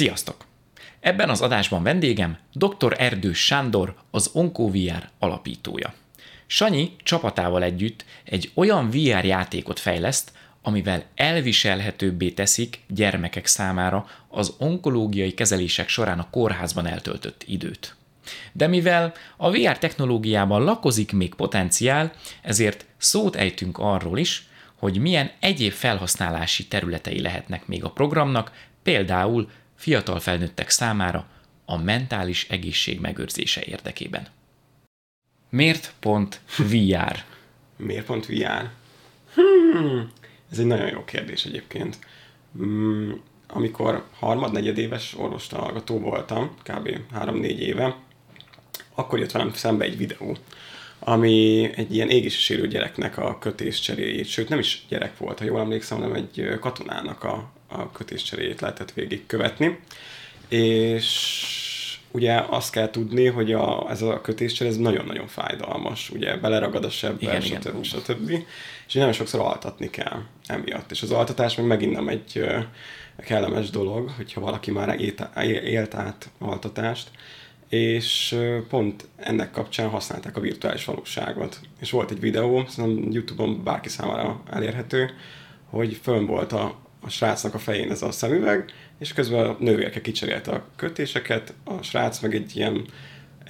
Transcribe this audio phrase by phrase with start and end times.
[0.00, 0.44] Sziasztok!
[1.00, 2.94] Ebben az adásban vendégem dr.
[2.98, 5.94] Erdős Sándor, az OncoVR alapítója.
[6.46, 10.32] Sanyi csapatával együtt egy olyan VR játékot fejleszt,
[10.62, 17.96] amivel elviselhetőbbé teszik gyermekek számára az onkológiai kezelések során a kórházban eltöltött időt.
[18.52, 22.12] De mivel a VR technológiában lakozik még potenciál,
[22.42, 29.50] ezért szót ejtünk arról is, hogy milyen egyéb felhasználási területei lehetnek még a programnak, például
[29.80, 31.26] fiatal felnőttek számára
[31.64, 34.26] a mentális egészség megőrzése érdekében.
[35.48, 37.24] Miért pont VR?
[37.86, 38.70] Miért pont VR?
[39.34, 40.10] Hmm,
[40.50, 41.98] ez egy nagyon jó kérdés egyébként.
[42.52, 46.98] Hmm, amikor harmad éves orvostalálgató voltam, kb.
[47.14, 47.96] 3-4 éve,
[48.94, 50.36] akkor jött velem szembe egy videó,
[50.98, 55.60] ami egy ilyen égési sérült gyereknek a kötéscseréjét, sőt nem is gyerek volt, ha jól
[55.60, 59.78] emlékszem, hanem egy katonának a, a kötéscseréjét lehetett végigkövetni.
[60.48, 61.60] És
[62.10, 66.90] ugye azt kell tudni, hogy a, ez a kötéscsere ez nagyon-nagyon fájdalmas, ugye beleragad a
[66.90, 67.84] sebbe, stb.
[67.84, 67.84] stb.
[67.84, 68.30] stb.
[68.86, 70.90] És nagyon sokszor altatni kell emiatt.
[70.90, 72.44] És az altatás meg megint nem egy
[73.18, 75.00] kellemes dolog, hogyha valaki már
[75.64, 77.10] élt át altatást,
[77.68, 81.60] és pont ennek kapcsán használták a virtuális valóságot.
[81.80, 85.10] És volt egy videó, szerintem YouTube-on bárki számára elérhető,
[85.70, 90.00] hogy fönn volt a, a srácnak a fején ez a szemüveg, és közben a nővérke
[90.00, 92.86] kicserélte a kötéseket, a srác meg egy ilyen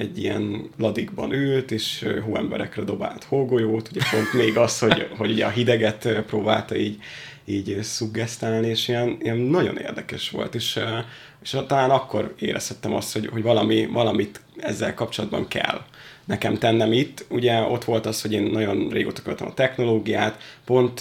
[0.00, 5.46] egy ilyen ladikban ült, és hóemberekre dobált hógolyót, ugye pont még az, hogy, hogy ugye
[5.46, 6.98] a hideget próbálta így,
[7.44, 10.80] így szuggesztálni, és ilyen, ilyen nagyon érdekes volt, és,
[11.42, 15.80] és talán akkor érezhettem azt, hogy, hogy valami, valamit ezzel kapcsolatban kell
[16.24, 17.24] nekem tennem itt.
[17.28, 21.00] Ugye ott volt az, hogy én nagyon régóta követem a technológiát, pont,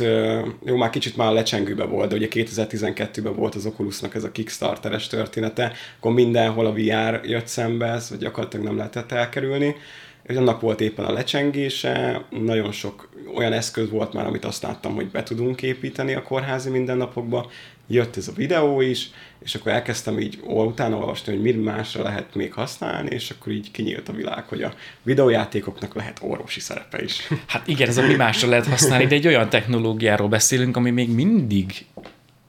[0.66, 4.32] jó, már kicsit már a lecsengőbe volt, de ugye 2012-ben volt az Oculusnak ez a
[4.32, 9.76] Kickstarteres története, akkor mindenhol a VR jött szembe, ez vagy gyakorlatilag nem lehetett elkerülni,
[10.24, 14.96] és annak volt éppen a lecsengése, nagyon sok olyan eszköz volt már, amit azt láttam,
[14.96, 17.50] hogy be tudunk építeni a kórházi mindennapokba,
[17.90, 19.10] jött ez a videó is,
[19.44, 23.72] és akkor elkezdtem így utána olvasni, hogy mit másra lehet még használni, és akkor így
[23.72, 24.74] kinyílt a világ, hogy a
[25.04, 27.28] videójátékoknak lehet orvosi szerepe is.
[27.48, 31.10] Hát igen, ez a mi másra lehet használni, de egy olyan technológiáról beszélünk, ami még
[31.10, 31.86] mindig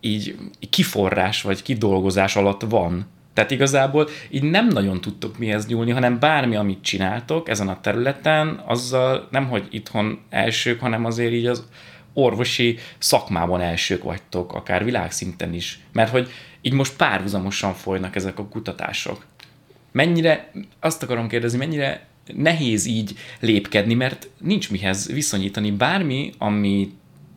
[0.01, 0.34] így
[0.71, 3.07] kiforrás vagy kidolgozás alatt van.
[3.34, 8.62] Tehát igazából így nem nagyon tudtok mihez nyúlni, hanem bármi, amit csináltok ezen a területen,
[8.67, 11.67] azzal nem, hogy itthon elsők, hanem azért így az
[12.12, 15.81] orvosi szakmában elsők vagytok, akár világszinten is.
[15.93, 19.26] Mert hogy így most párhuzamosan folynak ezek a kutatások.
[19.93, 20.50] Mennyire,
[20.81, 25.71] azt akarom kérdezni, mennyire nehéz így lépkedni, mert nincs mihez viszonyítani.
[25.71, 26.93] Bármi, ami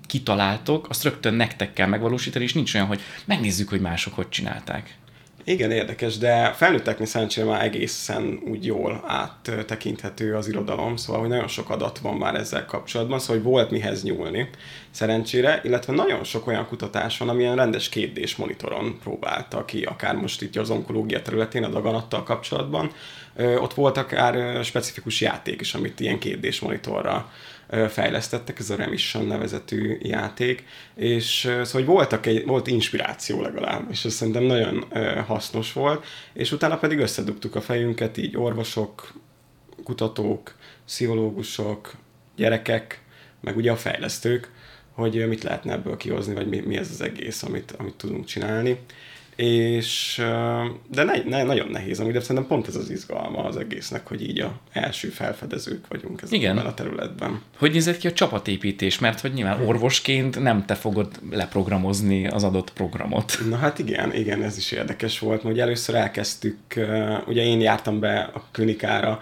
[0.05, 4.95] kitaláltok, azt rögtön nektek kell megvalósítani, és nincs olyan, hogy megnézzük, hogy mások hogy csinálták.
[5.45, 11.47] Igen, érdekes, de felnőtteknél szerencsére már egészen úgy jól áttekinthető az irodalom, szóval hogy nagyon
[11.47, 14.49] sok adat van már ezzel kapcsolatban, szóval hogy volt mihez nyúlni
[14.91, 20.41] szerencsére, illetve nagyon sok olyan kutatás van, amilyen rendes kétdés monitoron próbálta ki, akár most
[20.41, 22.91] itt az onkológia területén, a daganattal kapcsolatban.
[23.37, 27.31] Ott volt akár specifikus játék is, amit ilyen kétdés monitorra
[27.89, 30.63] fejlesztettek, ez a Remission nevezetű játék,
[30.95, 34.85] és szóval hogy voltak egy, volt inspiráció legalább, és ez szerintem nagyon
[35.25, 39.13] hasznos volt, és utána pedig összedugtuk a fejünket, így orvosok,
[39.83, 41.95] kutatók, pszichológusok,
[42.35, 43.01] gyerekek,
[43.41, 44.51] meg ugye a fejlesztők,
[44.91, 48.79] hogy mit lehetne ebből kihozni, vagy mi, mi ez az egész, amit, amit tudunk csinálni
[49.35, 50.21] és
[50.91, 54.29] de ne, ne, nagyon nehéz, amúgy, de szerintem pont ez az izgalma az egésznek, hogy
[54.29, 56.57] így a első felfedezők vagyunk ezen Igen.
[56.57, 57.41] a területben.
[57.57, 58.99] Hogy nézett ki a csapatépítés?
[58.99, 63.39] Mert hogy nyilván orvosként nem te fogod leprogramozni az adott programot.
[63.49, 66.57] Na hát igen, igen, ez is érdekes volt, hogy először elkezdtük,
[67.27, 69.19] ugye én jártam be a klinikára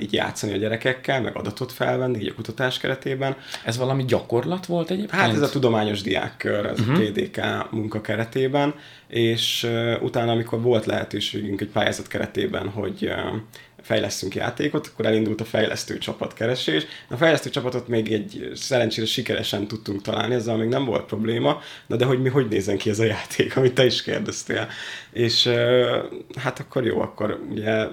[0.00, 3.36] így játszani a gyerekekkel, meg adatot felvenni, így a kutatás keretében.
[3.64, 5.20] Ez valami gyakorlat volt egyébként?
[5.20, 6.96] Hát ez a tudományos diákkör, ez uh-huh.
[6.96, 7.12] a mhm.
[7.12, 7.40] TDK
[7.70, 8.74] munka keretében,
[9.08, 13.12] és utána, amikor volt lehetőségünk egy pályázat keretében, hogy
[13.86, 16.86] fejlesztünk játékot, akkor elindult a fejlesztő csapat keresés.
[17.08, 21.96] A fejlesztő csapatot még egy szerencsére sikeresen tudtunk találni, ezzel még nem volt probléma, de,
[21.96, 24.68] de hogy mi hogy nézen ki ez a játék, amit te is kérdeztél.
[25.12, 25.48] És
[26.36, 27.86] hát akkor jó, akkor ugye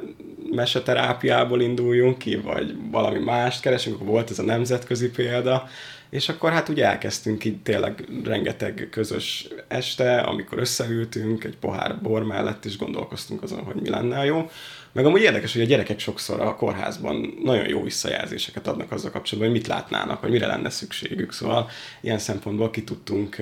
[0.51, 5.67] meseterápiából induljunk ki, vagy valami mást keresünk, akkor volt ez a nemzetközi példa,
[6.13, 12.23] és akkor hát ugye elkezdtünk itt tényleg rengeteg közös este, amikor összeültünk egy pohár bor
[12.23, 14.49] mellett, és gondolkoztunk azon, hogy mi lenne jó.
[14.93, 19.51] Meg amúgy érdekes, hogy a gyerekek sokszor a kórházban nagyon jó visszajelzéseket adnak azzal kapcsolatban,
[19.51, 21.33] hogy mit látnának, vagy mire lenne szükségük.
[21.33, 21.69] Szóval
[22.01, 23.41] ilyen szempontból ki tudtunk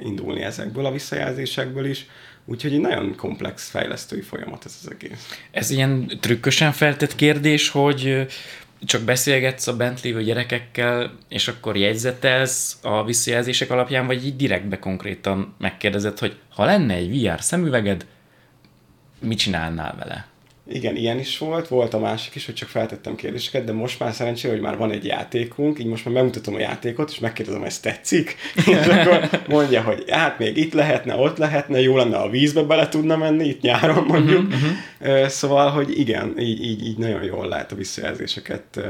[0.00, 2.06] indulni ezekből a visszajelzésekből is.
[2.44, 5.40] Úgyhogy egy nagyon komplex fejlesztői folyamat ez az egész.
[5.50, 8.26] Ez ilyen trükkösen feltett kérdés, hogy
[8.84, 14.78] csak beszélgetsz a bent lévő gyerekekkel, és akkor jegyzetelsz a visszajelzések alapján, vagy így direktbe
[14.78, 18.06] konkrétan megkérdezed, hogy ha lenne egy VR szemüveged,
[19.20, 20.31] mit csinálnál vele?
[20.68, 24.12] Igen, ilyen is volt, volt a másik is, hogy csak feltettem kérdéseket, de most már
[24.12, 27.80] szerencsére, hogy már van egy játékunk, így most már bemutatom a játékot, és megkérdezem, ez
[27.80, 28.36] tetszik,
[28.66, 32.88] és akkor mondja, hogy hát még itt lehetne, ott lehetne, jó lenne a vízbe bele
[32.88, 34.46] tudna menni, itt nyáron mondjuk.
[34.46, 35.26] Uh-huh.
[35.26, 38.80] Szóval, hogy igen, így, így, így nagyon jól lehet a visszajelzéseket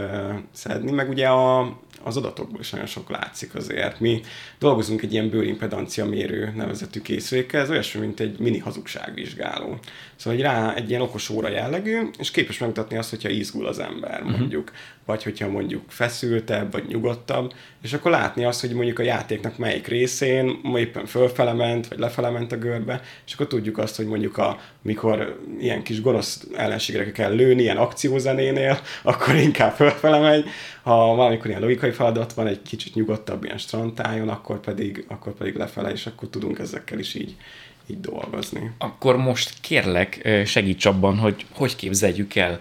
[0.52, 4.00] szedni, meg ugye a, az adatokból is nagyon sok látszik azért.
[4.00, 4.20] Mi
[4.58, 9.78] dolgozunk egy ilyen bőrimpedancia mérő nevezetű készülékkel, ez olyasmi, mint egy mini hazugságvizsgáló.
[10.16, 13.78] Szóval egy rá egy ilyen okos óra jellegű, és képes megmutatni azt, hogyha izgul az
[13.78, 14.30] ember, mhm.
[14.30, 14.78] mondjuk, uh-huh.
[15.06, 17.52] Vagy hogyha mondjuk feszültebb, vagy nyugodtabb,
[17.82, 22.30] és akkor látni azt, hogy mondjuk a játéknak melyik részén éppen fölfele ment, vagy lefele
[22.30, 27.12] ment a görbe, és akkor tudjuk azt, hogy mondjuk a, mikor ilyen kis gonosz ellenségre
[27.12, 30.44] kell lőni, ilyen akciózenénél, akkor inkább fölfele megy,
[30.82, 35.54] ha valamikor ilyen logikai feladat van, egy kicsit nyugodtabb ilyen strandtájon, akkor pedig, akkor pedig
[35.54, 37.36] lefele, és akkor tudunk ezekkel is így
[37.86, 38.70] így dolgozni.
[38.78, 42.60] Akkor most kérlek, segíts abban, hogy hogy képzeljük el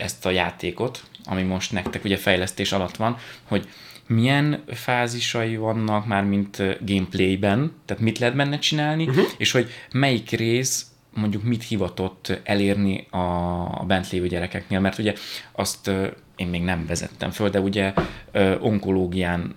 [0.00, 3.68] ezt a játékot, ami most nektek ugye fejlesztés alatt van, hogy
[4.06, 6.56] milyen fázisai vannak már, mint
[6.86, 9.24] gameplayben, tehát mit lehet benne csinálni, uh-huh.
[9.36, 15.14] és hogy melyik rész mondjuk mit hivatott elérni a bent lévő gyerekeknél, mert ugye
[15.52, 15.90] azt
[16.36, 17.92] én még nem vezettem föl, de ugye
[18.60, 19.54] onkológián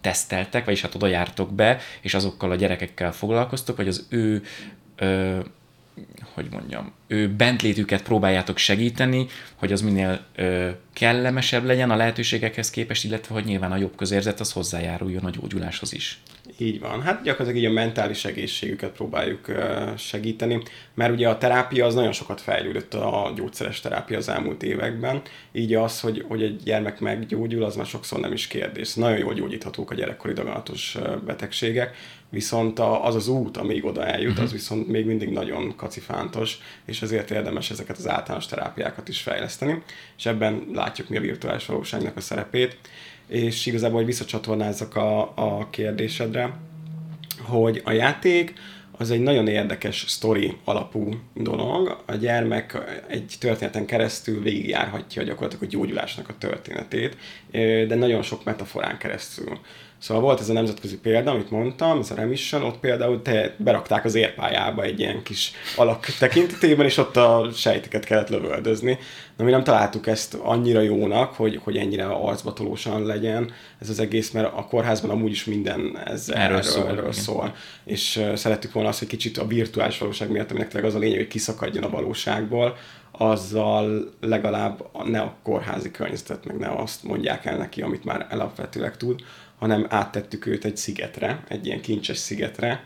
[0.00, 4.42] teszteltek, vagyis hát oda jártok be, és azokkal a gyerekekkel foglalkoztok, vagy az ő
[4.96, 5.38] ö,
[6.34, 13.04] hogy mondjam, ő bentlétüket próbáljátok segíteni, hogy az minél ö, kellemesebb legyen a lehetőségekhez képest,
[13.04, 16.22] illetve hogy nyilván a jobb közérzet az hozzájáruljon a gyógyuláshoz is.
[16.58, 17.02] Így van.
[17.02, 19.46] Hát gyakorlatilag így a mentális egészségüket próbáljuk
[19.96, 20.62] segíteni,
[20.94, 25.74] mert ugye a terápia az nagyon sokat fejlődött a gyógyszeres terápia az elmúlt években, így
[25.74, 28.94] az, hogy, hogy egy gyermek meggyógyul, az már sokszor nem is kérdés.
[28.94, 31.96] Nagyon jól gyógyíthatók a gyerekkori daganatos betegségek,
[32.30, 37.30] viszont az az út, amíg oda eljut, az viszont még mindig nagyon kacifántos, és ezért
[37.30, 39.82] érdemes ezeket az általános terápiákat is fejleszteni,
[40.18, 42.78] és ebben látjuk mi a virtuális valóságnak a szerepét
[43.30, 46.56] és igazából, hogy visszacsatornázzak a, a kérdésedre,
[47.42, 48.52] hogy a játék
[48.92, 52.02] az egy nagyon érdekes sztori alapú dolog.
[52.06, 57.16] A gyermek egy történeten keresztül végigjárhatja gyakorlatilag a gyógyulásnak a történetét,
[57.88, 59.58] de nagyon sok metaforán keresztül.
[60.00, 64.04] Szóval volt ez a nemzetközi példa, amit mondtam, ez a remission, ott például te berakták
[64.04, 68.98] az érpályába egy ilyen kis alak tekintetében, és ott a sejteket kellett lövöldözni.
[69.40, 74.30] Na mi nem találtuk ezt annyira jónak, hogy, hogy ennyire arcbatolósan legyen ez az egész,
[74.30, 77.54] mert a kórházban amúgy is minden ez erről, erről, szól, erről szól.
[77.84, 80.98] És uh, szerettük volna azt, hogy kicsit a virtuális valóság miatt, aminek tényleg az a
[80.98, 82.76] lényeg, hogy kiszakadjon a valóságból,
[83.10, 88.96] azzal legalább ne a kórházi környezetet, meg ne azt mondják el neki, amit már alapvetőleg
[88.96, 89.20] tud,
[89.58, 92.84] hanem áttettük őt egy szigetre, egy ilyen kincses szigetre,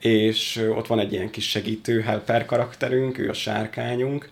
[0.00, 4.28] és ott van egy ilyen kis segítő helper karakterünk, ő a sárkányunk,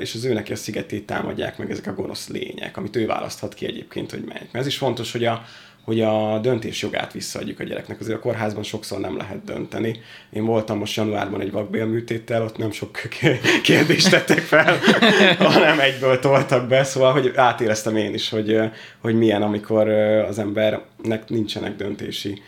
[0.00, 3.54] és az ő neki a szigetét támadják meg ezek a gonosz lények, amit ő választhat
[3.54, 4.52] ki egyébként, hogy melyik.
[4.52, 5.44] Mert ez is fontos, hogy a,
[5.84, 8.00] hogy a döntés jogát visszaadjuk a gyereknek.
[8.00, 10.00] Azért a kórházban sokszor nem lehet dönteni.
[10.30, 13.00] Én voltam most januárban egy vakbélműtéttel, ott nem sok
[13.62, 14.78] kérdést tettek fel,
[15.38, 18.58] hanem egyből toltak be, szóval hogy átéreztem én is, hogy,
[18.98, 19.88] hogy milyen, amikor
[20.28, 22.42] az embernek nincsenek döntési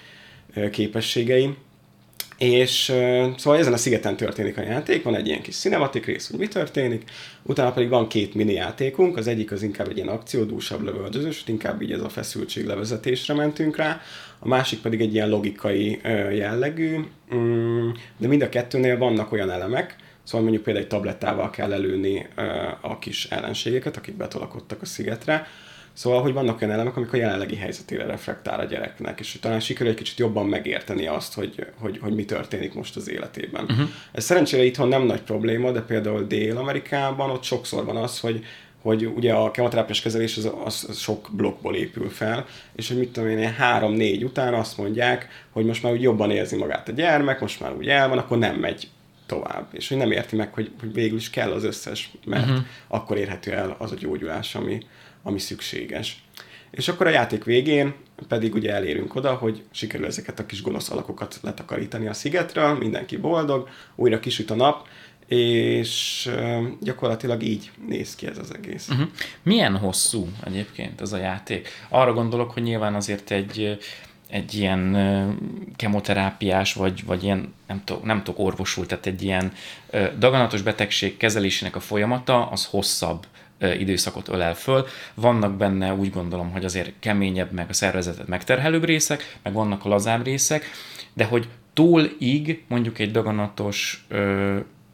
[0.70, 1.54] képességei.
[2.38, 6.30] És uh, szóval ezen a szigeten történik a játék, van egy ilyen kis cinematik rész,
[6.30, 7.10] hogy mi történik,
[7.42, 11.82] utána pedig van két mini játékunk, az egyik az inkább egy ilyen akciódúsabb lövöldözős, inkább
[11.82, 14.00] így ez a feszültség levezetésre mentünk rá,
[14.38, 16.00] a másik pedig egy ilyen logikai
[16.32, 16.98] jellegű,
[17.30, 19.96] um, de mind a kettőnél vannak olyan elemek,
[20.28, 22.26] Szóval mondjuk például egy tablettával kell előni
[22.80, 25.46] a kis ellenségeket, akik betolakodtak a szigetre,
[25.98, 29.60] Szóval, hogy vannak olyan elemek, amik a jelenlegi helyzetére reflektál a gyereknek, és hogy talán
[29.60, 33.64] sikerül egy kicsit jobban megérteni azt, hogy, hogy, hogy mi történik most az életében.
[33.64, 33.88] Uh-huh.
[34.12, 38.44] Ez szerencsére itthon nem nagy probléma, de például Dél-Amerikában ott sokszor van az, hogy
[38.82, 43.12] hogy ugye a kemoterápiás kezelés az, az, az sok blokkból épül fel, és hogy mit
[43.12, 47.40] tudom én, három-négy után azt mondják, hogy most már úgy jobban érzi magát a gyermek,
[47.40, 48.88] most már úgy el van, akkor nem megy
[49.26, 49.68] tovább.
[49.72, 52.64] És hogy nem érti meg, hogy, hogy végül is kell az összes, mert uh-huh.
[52.88, 54.80] akkor érhető el az a gyógyulás, ami,
[55.28, 56.22] ami szükséges.
[56.70, 57.94] És akkor a játék végén
[58.28, 63.16] pedig ugye elérünk oda, hogy sikerül ezeket a kis gonosz alakokat letakarítani a szigetről, mindenki
[63.16, 64.86] boldog, újra kisüt a nap,
[65.26, 66.30] és
[66.80, 68.88] gyakorlatilag így néz ki ez az egész.
[68.88, 69.08] Uh-huh.
[69.42, 71.68] Milyen hosszú egyébként ez a játék?
[71.88, 73.78] Arra gondolok, hogy nyilván azért egy
[74.28, 74.96] egy ilyen
[75.76, 79.52] kemoterápiás, vagy, vagy ilyen, nem tudok, nem tudok orvosul, tehát egy ilyen
[80.18, 83.26] daganatos betegség kezelésének a folyamata, az hosszabb
[83.60, 84.86] időszakot ölel föl.
[85.14, 89.88] Vannak benne úgy gondolom, hogy azért keményebb, meg a szervezetet megterhelőbb részek, meg vannak a
[89.88, 90.64] lazább részek,
[91.12, 94.06] de hogy túlig mondjuk egy daganatos,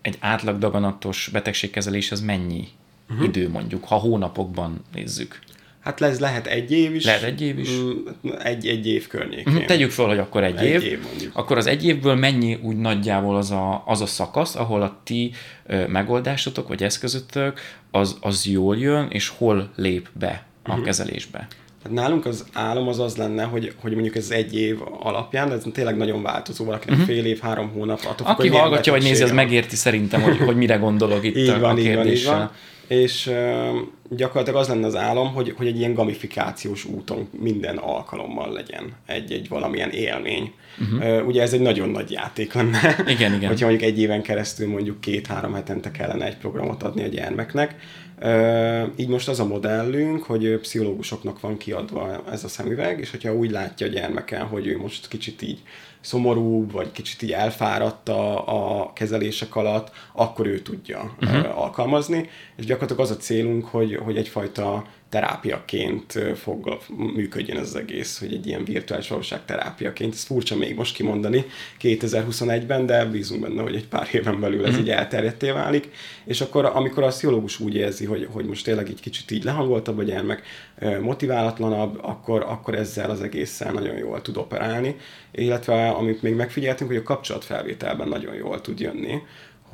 [0.02, 2.68] egy átlag daganatos betegségkezelés az mennyi
[3.10, 3.24] uh-huh.
[3.24, 5.38] idő mondjuk, ha hónapokban nézzük?
[5.84, 7.04] Hát ez lehet egy év is.
[7.04, 7.70] Lehet egy év is.
[7.70, 9.52] Mm, egy, egy év környékén.
[9.52, 10.82] Mhm, tegyük fel, hogy akkor egy, egy év.
[10.82, 10.98] év
[11.32, 15.32] akkor az egy évből mennyi úgy nagyjából az a, az a szakasz, ahol a ti
[15.66, 17.60] ö, megoldásotok vagy eszközötök
[17.90, 20.84] az, az jól jön, és hol lép be a uh-huh.
[20.84, 21.46] kezelésbe?
[21.82, 25.62] Hát nálunk az álom az az lenne, hogy, hogy mondjuk ez egy év alapján, ez
[25.72, 27.14] tényleg nagyon változó, valakinek uh-huh.
[27.14, 28.00] fél év, három hónap.
[28.08, 31.58] Attól Aki hallgatja, vagy nézi, az megérti szerintem, hogy, hogy mire gondolok itt így a,
[31.58, 32.06] van, a kérdéssel.
[32.06, 32.50] Így van, így van
[32.88, 33.30] és
[34.10, 39.32] gyakorlatilag az lenne az álom, hogy, hogy egy ilyen gamifikációs úton minden alkalommal legyen egy,
[39.32, 40.52] egy valamilyen élmény.
[40.80, 41.20] Uh-huh.
[41.20, 42.96] Uh, ugye ez egy nagyon nagy játék lenne.
[43.06, 43.48] Igen, igen.
[43.48, 47.76] Hogyha mondjuk egy éven keresztül mondjuk két-három hetente kellene egy programot adni a gyermeknek.
[48.96, 53.50] Így most az a modellünk, hogy pszichológusoknak van kiadva ez a szemüveg, és hogyha úgy
[53.50, 55.62] látja a gyermeken, hogy ő most kicsit így
[56.00, 61.58] szomorú, vagy kicsit így elfáradt a, a kezelések alatt, akkor ő tudja uh-huh.
[61.58, 66.78] alkalmazni, és gyakorlatilag az a célunk, hogy, hogy egyfajta terápiaként fog
[67.14, 70.14] működjön ez az egész, hogy egy ilyen virtuális valóság terápiaként.
[70.14, 71.44] Ez furcsa még most kimondani
[71.80, 74.78] 2021-ben, de bízunk benne, hogy egy pár éven belül ez mm.
[74.78, 75.90] így elterjedté válik.
[76.24, 79.98] És akkor, amikor a pszichológus úgy érzi, hogy, hogy most tényleg egy kicsit így lehangoltabb
[79.98, 80.42] a gyermek,
[81.00, 84.96] motiválatlanabb, akkor, akkor ezzel az egésszel nagyon jól tud operálni.
[85.32, 89.22] Illetve amit még megfigyeltünk, hogy a kapcsolatfelvételben nagyon jól tud jönni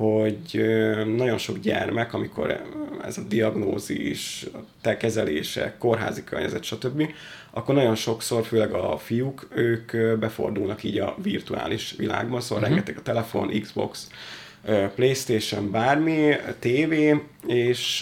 [0.01, 0.65] hogy
[1.15, 2.61] nagyon sok gyermek, amikor
[3.05, 4.45] ez a diagnózis,
[4.81, 7.13] te kezelése, kórházi környezet, stb.,
[7.51, 12.75] akkor nagyon sokszor, főleg a fiúk, ők befordulnak így a virtuális világban, szóval uh-huh.
[12.75, 14.07] rengeteg a telefon, Xbox,
[14.95, 16.93] Playstation, bármi, TV,
[17.47, 18.01] és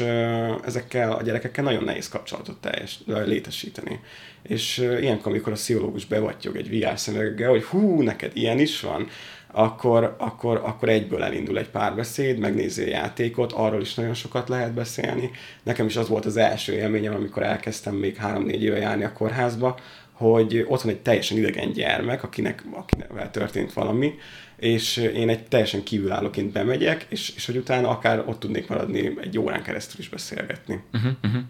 [0.65, 3.99] ezekkel a gyerekekkel nagyon nehéz kapcsolatot teljes, létesíteni.
[4.41, 9.07] És ilyenkor, amikor a pszichológus bevattyog egy VR szemüveggel, hogy hú, neked ilyen is van,
[9.51, 14.73] akkor, akkor, akkor egyből elindul egy párbeszéd, megnézi a játékot, arról is nagyon sokat lehet
[14.73, 15.31] beszélni.
[15.63, 19.77] Nekem is az volt az első élményem, amikor elkezdtem még három-négy éve járni a kórházba,
[20.11, 24.13] hogy ott van egy teljesen idegen gyermek, akinek, akinek történt valami,
[24.57, 29.39] és én egy teljesen kívülállóként bemegyek, és, és hogy utána akár ott tudnék maradni egy
[29.39, 30.79] órán keresztül is beszélgetni.
[30.93, 31.41] Uh-huh, uh-huh.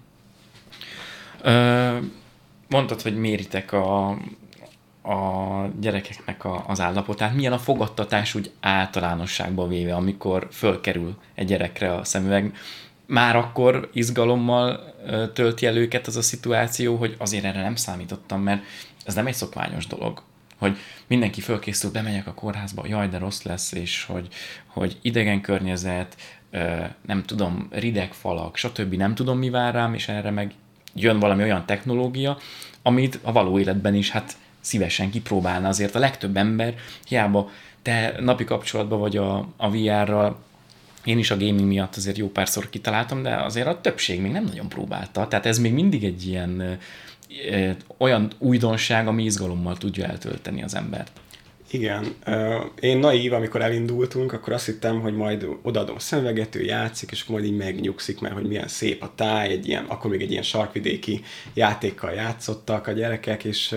[1.43, 1.97] Ö,
[2.69, 4.17] mondtad, hogy méritek a,
[5.09, 11.93] a gyerekeknek a, az állapotát, milyen a fogadtatás úgy általánosságban véve, amikor fölkerül egy gyerekre
[11.93, 12.55] a szemüveg.
[13.05, 14.93] Már akkor izgalommal
[15.33, 18.63] tölti el őket az a szituáció, hogy azért erre nem számítottam, mert
[19.05, 20.21] ez nem egy szokványos dolog
[20.57, 24.27] hogy mindenki fölkészül, bemegyek a kórházba, jaj, de rossz lesz, és hogy,
[24.67, 26.15] hogy idegen környezet,
[27.05, 28.93] nem tudom, rideg falak, stb.
[28.93, 30.53] nem tudom, mi vár rám, és erre meg
[30.93, 32.37] jön valami olyan technológia,
[32.81, 36.75] amit a való életben is hát szívesen kipróbálna azért a legtöbb ember,
[37.07, 37.49] hiába
[37.81, 40.37] te napi kapcsolatban vagy a, a VR-ral,
[41.03, 44.43] én is a gaming miatt azért jó párszor kitaláltam, de azért a többség még nem
[44.43, 45.27] nagyon próbálta.
[45.27, 46.79] Tehát ez még mindig egy ilyen
[47.51, 51.11] ö, olyan újdonság, ami izgalommal tudja eltölteni az embert.
[51.71, 52.15] Igen.
[52.79, 57.21] Én naív, amikor elindultunk, akkor azt hittem, hogy majd odaadom a szemüveget, ő játszik, és
[57.21, 60.31] akkor majd így megnyugszik, mert hogy milyen szép a táj, egy ilyen, akkor még egy
[60.31, 61.21] ilyen sarkvidéki
[61.53, 63.75] játékkal játszottak a gyerekek, és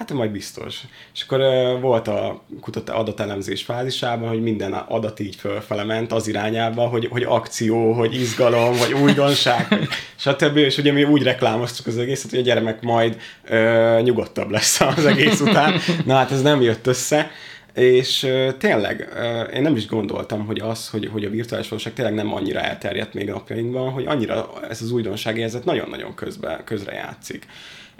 [0.00, 0.80] Hát majd biztos.
[1.14, 1.40] És akkor
[1.80, 7.22] volt a kutató adatelemzés fázisában, hogy minden adat így fölfele ment az irányába, hogy, hogy
[7.22, 10.56] akció, hogy izgalom, vagy újdonság, stb.
[10.56, 15.06] És ugye mi úgy reklámoztuk az egészet, hogy a gyermek majd uh, nyugodtabb lesz az
[15.06, 15.80] egész után.
[16.04, 17.30] Na hát ez nem jött össze.
[17.74, 18.26] És
[18.58, 19.08] tényleg,
[19.54, 23.14] én nem is gondoltam, hogy az, hogy, hogy a virtuális valóság tényleg nem annyira elterjedt
[23.14, 27.46] még napjainkban, hogy annyira ez az újdonság érzet nagyon-nagyon közbe, közre játszik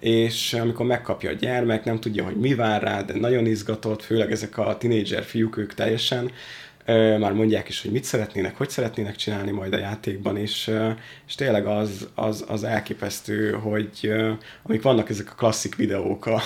[0.01, 4.33] és amikor megkapja a gyermek, nem tudja, hogy mi vár rá, de nagyon izgatott, főleg
[4.33, 6.31] ezek a tinédzser fiúk, ők teljesen
[7.19, 10.71] már mondják is, hogy mit szeretnének, hogy szeretnének csinálni majd a játékban, és,
[11.29, 14.13] és tényleg az, az, az elképesztő, hogy
[14.63, 16.43] amik vannak ezek a klasszik videók a,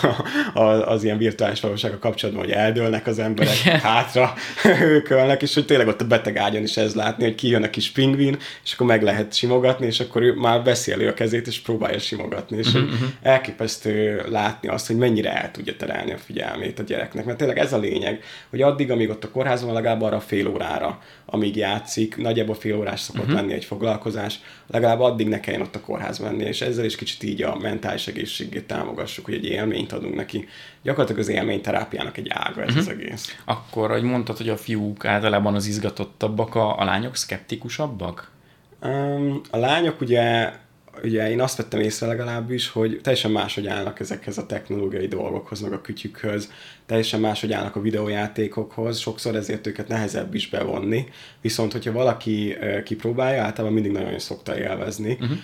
[0.55, 3.81] a, az ilyen virtuális valósággal kapcsolatban, hogy eldőlnek az emberek, yeah.
[3.81, 4.35] hátra
[4.95, 7.91] őkölnek, és hogy tényleg ott a beteg ágyon is ez látni, hogy kijön a kis
[7.91, 11.99] pingvin, és akkor meg lehet simogatni, és akkor ő már beszéli a kezét, és próbálja
[11.99, 12.93] simogatni, és uh-huh.
[13.23, 17.73] elképesztő látni azt, hogy mennyire el tudja terelni a figyelmét a gyereknek, mert tényleg ez
[17.73, 22.55] a lényeg, hogy addig, amíg ott a kórházban legalább arra fél órára, amíg játszik, nagyjából
[22.55, 23.37] fél órás szokott uh-huh.
[23.37, 27.23] lenni egy foglalkozás, legalább addig ne kelljen ott a kórházban menni, és ezzel is kicsit
[27.23, 30.49] így a mentális egészségét támogassuk, hogy egy élményt adunk neki.
[30.83, 32.79] Gyakorlatilag az élményterápiának egy ága ez uh-huh.
[32.79, 33.37] az egész.
[33.45, 38.31] Akkor, hogy mondtad, hogy a fiúk általában az izgatottabbak, a, a lányok szkeptikusabbak?
[38.83, 40.53] Um, a lányok ugye
[41.03, 45.73] ugye én azt vettem észre legalábbis, hogy teljesen máshogy állnak ezekhez a technológiai dolgokhoz, meg
[45.73, 46.51] a kütyükhöz,
[46.87, 51.09] teljesen máshogy állnak a videójátékokhoz, sokszor ezért őket nehezebb is bevonni,
[51.41, 55.39] viszont hogyha valaki kipróbálja, általában mindig nagyon szokta élvezni, uh-huh.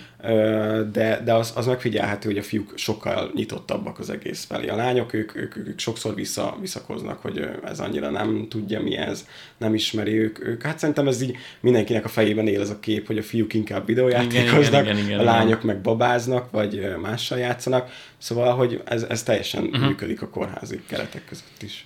[0.91, 4.67] De, de az, az megfigyelhető, hogy a fiúk sokkal nyitottabbak az egész felé.
[4.67, 9.27] A lányok, ők, ők, ők sokszor vissza, visszakoznak, hogy ez annyira nem tudja mi ez,
[9.57, 10.61] nem ismeri ők, ők.
[10.61, 13.85] Hát szerintem ez így mindenkinek a fejében él ez a kép, hogy a fiúk inkább
[13.85, 17.89] videójátékoznak, igen, igen, igen, igen, a lányok meg babáznak, vagy mással játszanak,
[18.21, 19.87] Szóval, hogy ez, ez teljesen uh-huh.
[19.87, 21.85] működik a kórházi keretek között is.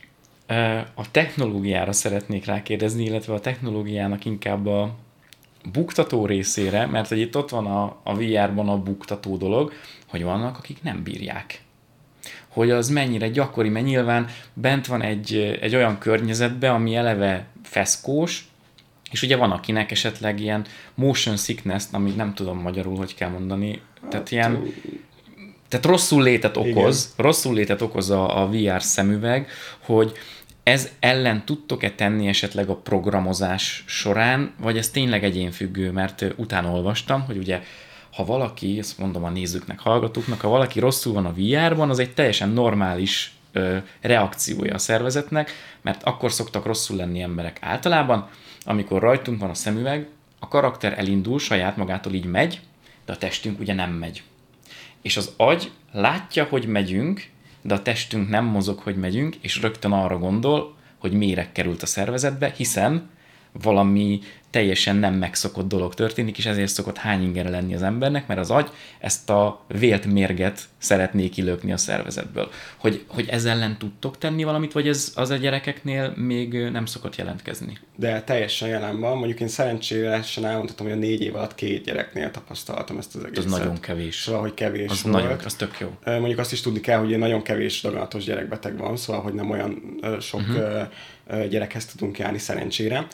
[0.93, 4.95] A technológiára szeretnék rákérdezni, illetve a technológiának inkább a
[5.71, 9.73] buktató részére, mert hogy itt ott van a, a VR-ban a buktató dolog,
[10.07, 11.61] hogy vannak, akik nem bírják.
[12.47, 18.47] Hogy az mennyire gyakori, mert nyilván bent van egy, egy olyan környezetbe, ami eleve feszkós,
[19.11, 23.81] és ugye van akinek esetleg ilyen motion sickness, amit nem tudom magyarul, hogy kell mondani,
[23.99, 24.73] tehát hát, ilyen
[25.67, 27.25] tehát rosszul létet okoz, Igen.
[27.25, 29.47] rosszul létet okoz a, a VR szemüveg,
[29.79, 30.11] hogy
[30.65, 37.21] ez ellen tudtok-e tenni esetleg a programozás során, vagy ez tényleg egyénfüggő, mert utána olvastam,
[37.21, 37.61] hogy ugye
[38.11, 42.13] ha valaki, ezt mondom a nézőknek, hallgatóknak, ha valaki rosszul van a VR-ban, az egy
[42.13, 48.29] teljesen normális ö, reakciója a szervezetnek, mert akkor szoktak rosszul lenni emberek általában,
[48.63, 50.07] amikor rajtunk van a szemüveg,
[50.39, 52.61] a karakter elindul, saját magától így megy,
[53.05, 54.23] de a testünk ugye nem megy.
[55.01, 57.33] És az agy látja, hogy megyünk,
[57.65, 61.85] de a testünk nem mozog, hogy megyünk, és rögtön arra gondol, hogy méreg került a
[61.85, 63.09] szervezetbe, hiszen
[63.61, 64.19] valami
[64.49, 68.51] teljesen nem megszokott dolog történik, és ezért szokott hány ingere lenni az embernek, mert az
[68.51, 68.69] agy
[68.99, 72.49] ezt a vélt mérget szeretné kilökni a szervezetből.
[72.77, 77.15] Hogy, hogy ezzel ellen tudtok tenni valamit, vagy ez az a gyerekeknél még nem szokott
[77.15, 77.77] jelentkezni?
[77.95, 79.17] De teljesen jelen van.
[79.17, 83.45] Mondjuk én szerencsésesen elmondhatom, hogy a négy év alatt két gyereknél tapasztaltam ezt az egészet.
[83.45, 84.15] Az nagyon kevés.
[84.15, 85.15] Szóval, hogy kevés az volt.
[85.15, 85.97] Nagyon, az tök jó.
[86.05, 89.99] Mondjuk azt is tudni kell, hogy nagyon kevés daganatos gyerekbeteg van, szóval, hogy nem olyan
[90.19, 91.47] sok uh-huh.
[91.47, 93.07] gyerekhez tudunk járni szerencsére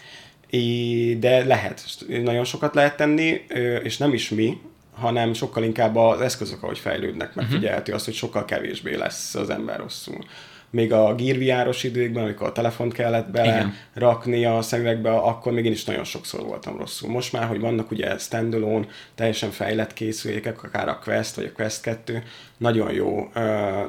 [1.20, 3.46] de lehet, nagyon sokat lehet tenni,
[3.84, 4.58] és nem is mi,
[4.94, 7.96] hanem sokkal inkább az eszközök, ahogy fejlődnek, megfigyelhető uh-huh.
[7.96, 10.26] azt, hogy sokkal kevésbé lesz az ember rosszul
[10.72, 15.72] még a gírviáros időkben, amikor a telefont kellett bele rakni a szemüvegbe, akkor még én
[15.72, 17.10] is nagyon sokszor voltam rosszul.
[17.10, 21.82] Most már, hogy vannak ugye standalone, teljesen fejlett készülékek, akár a Quest vagy a Quest
[21.82, 22.24] 2,
[22.58, 23.32] nagyon jó,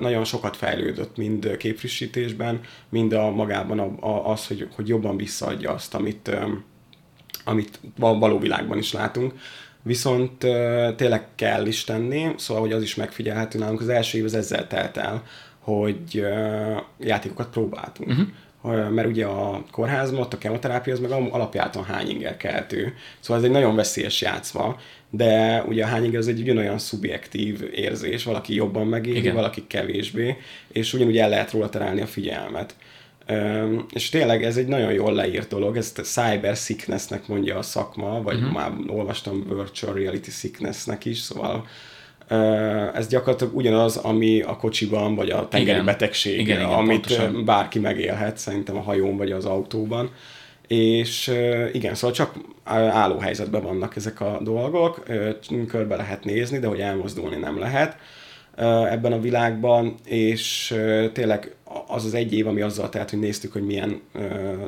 [0.01, 6.31] nagyon sokat fejlődött mind képfrissítésben, mind a magában az, hogy, hogy jobban visszaadja azt, amit,
[7.45, 9.35] amit való világban is látunk.
[9.83, 10.39] Viszont
[10.97, 14.67] tényleg kell is tenni, szóval hogy az is megfigyelhető nálunk, az első év az ezzel
[14.67, 15.23] telt el,
[15.63, 16.25] hogy
[16.99, 18.11] játékokat próbáltunk.
[18.11, 18.91] Uh-huh.
[18.91, 22.95] Mert ugye a kórházban ott a kemoterápia az meg alapjáton hányinger keltő.
[23.21, 24.77] Szóval ez egy nagyon veszélyes játszma,
[25.11, 29.35] de ugye a hányinger az egy ugyanolyan szubjektív érzés, valaki jobban megéri, Igen.
[29.35, 30.37] valaki kevésbé,
[30.69, 32.77] és ugyanúgy el lehet róla terelni a figyelmet.
[33.29, 38.23] Um, és tényleg ez egy nagyon jól leírt dolog, ezt cyber sicknessnek mondja a szakma,
[38.23, 38.53] vagy uh-huh.
[38.53, 41.67] már olvastam virtual reality sicknessnek is, szóval
[42.95, 45.85] ez gyakorlatilag ugyanaz, ami a kocsiban, vagy a tengeri igen.
[45.85, 47.45] betegség, igen, igen, amit pontosan.
[47.45, 50.11] bárki megélhet, szerintem a hajón vagy az autóban.
[50.67, 51.33] És
[51.73, 55.03] igen, szóval csak álló helyzetben vannak ezek a dolgok,
[55.69, 57.97] körbe lehet nézni, de hogy elmozdulni nem lehet
[58.91, 60.75] ebben a világban, és
[61.13, 61.55] tényleg
[61.87, 64.01] az az egy év, ami azzal telt, hogy néztük, hogy milyen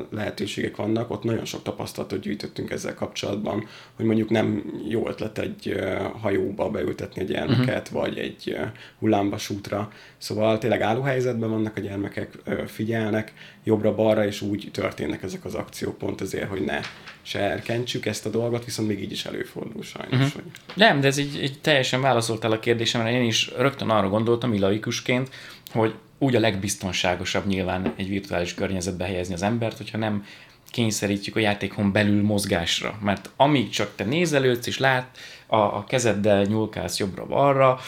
[0.09, 5.75] lehetőségek vannak, ott nagyon sok tapasztalatot gyűjtöttünk ezzel kapcsolatban, hogy mondjuk nem jó ötlet egy
[6.21, 8.01] hajóba beültetni a gyermeket, uh-huh.
[8.01, 8.57] vagy egy
[8.99, 9.91] hullámvasútra.
[10.17, 12.37] Szóval tényleg állóhelyzetben vannak a gyermekek,
[12.67, 16.79] figyelnek jobbra-balra, és úgy történnek ezek az akciók pont azért, hogy ne
[17.21, 20.13] serkentsük ezt a dolgot, viszont még így is előfordul sajnos.
[20.13, 20.33] Uh-huh.
[20.33, 20.43] Hogy...
[20.73, 25.29] Nem, de ez így, így teljesen válaszoltál a kérdésemre, én is rögtön arra gondoltam, ilaikusként,
[25.79, 30.25] hogy úgy a legbiztonságosabb nyilván egy virtuális környezetbe helyezni az embert, hogyha nem
[30.69, 32.97] kényszerítjük a játékon belül mozgásra.
[33.03, 37.79] Mert amíg csak te nézelődsz és lát, a, a kezeddel nyúlkálsz jobbra-balra,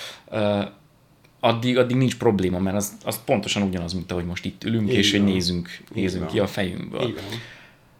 [1.39, 4.97] addig, addig nincs probléma, mert az, az pontosan ugyanaz, mint ahogy most itt ülünk, Így
[4.97, 7.07] és hogy nézünk, nézünk ki a fejünkből.
[7.07, 7.23] Igen.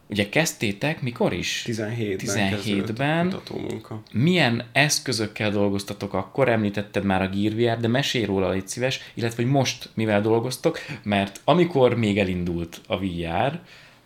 [0.10, 1.64] Ugye kezdtétek mikor is?
[1.68, 2.60] 17-ben.
[2.60, 3.42] 17-ben.
[4.12, 6.50] Milyen eszközökkel dolgoztatok akkor?
[6.50, 11.42] Említetted már a Gear de mesélj róla, légy szíves, illetve hogy most mivel dolgoztok, mert
[11.44, 13.60] amikor még elindult a VR,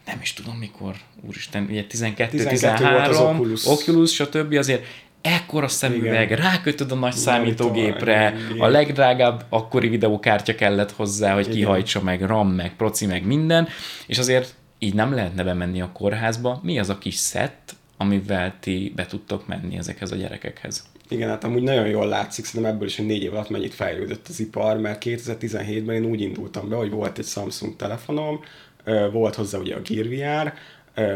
[0.05, 0.95] nem is tudom mikor,
[1.27, 3.65] úristen, ugye 12, 12 volt az 13, Oculus.
[3.65, 4.53] Oculus, stb.
[4.53, 4.85] azért
[5.21, 6.37] ekkora szemüveg, Igen.
[6.37, 8.59] rákötöd a nagy Monitor, számítógépre, igen.
[8.59, 11.57] a legdrágább akkori videókártya kellett hozzá, hogy Igen.
[11.57, 13.67] kihajtsa meg RAM, meg proci, meg minden,
[14.07, 16.59] és azért így nem lehetne bemenni a kórházba.
[16.63, 20.89] Mi az a kis szett, amivel ti be tudtok menni ezekhez a gyerekekhez?
[21.09, 24.27] Igen, hát amúgy nagyon jól látszik, szerintem ebből is, hogy négy év alatt mennyit fejlődött
[24.27, 28.39] az ipar, mert 2017-ben én úgy indultam be, hogy volt egy Samsung telefonom,
[29.11, 30.53] volt hozzá ugye a Gear VR,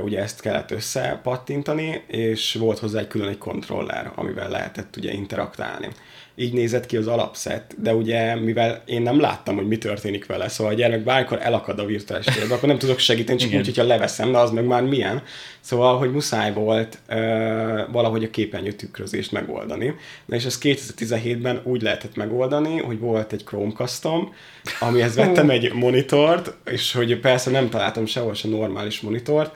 [0.04, 5.88] ugye ezt kellett összepattintani, és volt hozzá egy külön egy kontroller, amivel lehetett ugye interaktálni.
[6.38, 10.48] Így nézett ki az alapszett, de ugye mivel én nem láttam, hogy mi történik vele,
[10.48, 13.60] szóval a gyermek bármikor elakad a virtuális térbe, akkor nem tudok segíteni, csak Igen.
[13.60, 15.24] úgy, hogyha leveszem, de az meg már milyen.
[15.60, 19.96] Szóval, hogy muszáj volt ö, valahogy a képernyő tükrözést megoldani.
[20.26, 24.34] Na és ezt 2017-ben úgy lehetett megoldani, hogy volt egy Chromecastom,
[24.80, 29.56] amihez vettem egy monitort, és hogy persze nem találtam sehol se normális monitort,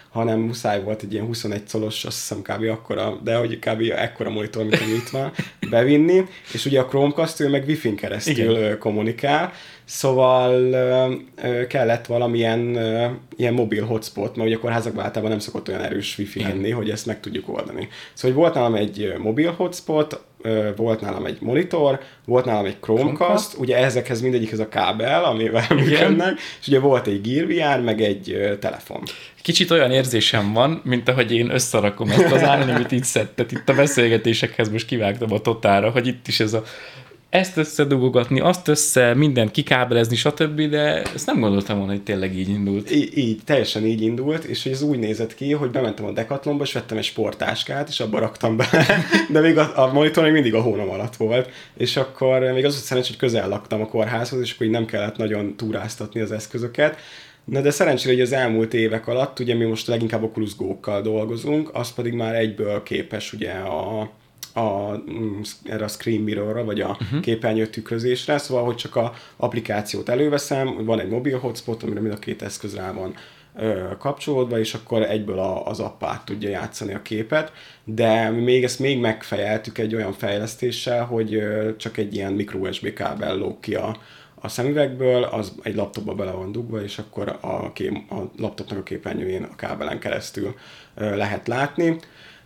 [0.11, 2.69] hanem muszáj volt egy ilyen 21 colos, azt hiszem kb.
[2.69, 3.81] akkora, de hogy kb.
[3.95, 5.31] ekkora monitor, mint ami itt van,
[5.69, 8.77] bevinni, és ugye a Chromecast ő meg Wi-Fi-n keresztül Igen.
[8.77, 9.51] kommunikál,
[9.85, 10.51] szóval
[11.43, 15.81] ö, kellett valamilyen ö, ilyen mobil hotspot, mert ugye a kórházakban általában nem szokott olyan
[15.81, 16.51] erős wifi Igen.
[16.51, 17.87] lenni, hogy ezt meg tudjuk oldani.
[18.13, 22.77] Szóval hogy volt nálam egy mobil hotspot, ö, volt nálam egy monitor, volt nálam egy
[22.79, 23.57] Chromecast, Chromecast.
[23.57, 28.57] ugye ezekhez mindegyikhez a kábel, amivel működnek, és ugye volt egy Gear VR, meg egy
[28.59, 29.03] telefon.
[29.41, 34.69] Kicsit olyan érzésem van, mint ahogy én összerakom ezt az Unlimited szettet itt a beszélgetésekhez,
[34.69, 36.63] most kivágtam a totára, hogy itt is ez a
[37.29, 42.49] ezt összedugogatni, azt össze, mindent kikábelezni, stb., de ezt nem gondoltam volna, hogy tényleg így
[42.49, 42.91] indult.
[42.91, 46.63] Í- így, teljesen így indult, és hogy ez úgy nézett ki, hogy bementem a Decathlonba,
[46.63, 48.67] és vettem egy sportáskát, és abba raktam be,
[49.31, 52.73] de még a, a monitor még mindig a hónom alatt volt, és akkor még az
[52.73, 56.31] volt szerencsé, hogy közel laktam a kórházhoz, és akkor így nem kellett nagyon túráztatni az
[56.31, 56.97] eszközöket,
[57.45, 61.69] Na de szerencsére, hogy az elmúlt évek alatt, ugye mi most leginkább Oculus Go-kkal dolgozunk,
[61.73, 64.09] az pedig már egyből képes ugye a,
[64.53, 67.19] a, mm, erre a screen mirrorra, vagy a uh-huh.
[67.19, 72.19] képernyő tükrözésre, szóval, hogy csak a applikációt előveszem, van egy mobil hotspot, amire mind a
[72.19, 73.13] két eszköz rá van
[73.55, 77.51] ö, kapcsolódva, és akkor egyből a, az app át tudja játszani a képet,
[77.83, 82.93] de még ezt még megfejeltük egy olyan fejlesztéssel, hogy ö, csak egy ilyen micro USB
[82.93, 83.97] kábel lóg ki a,
[84.41, 88.83] a szemüvegből, az egy laptopba bele van dugva, és akkor a, kép, a laptopnak a
[88.83, 90.55] képernyőjén a kábelen keresztül
[90.95, 91.99] lehet látni.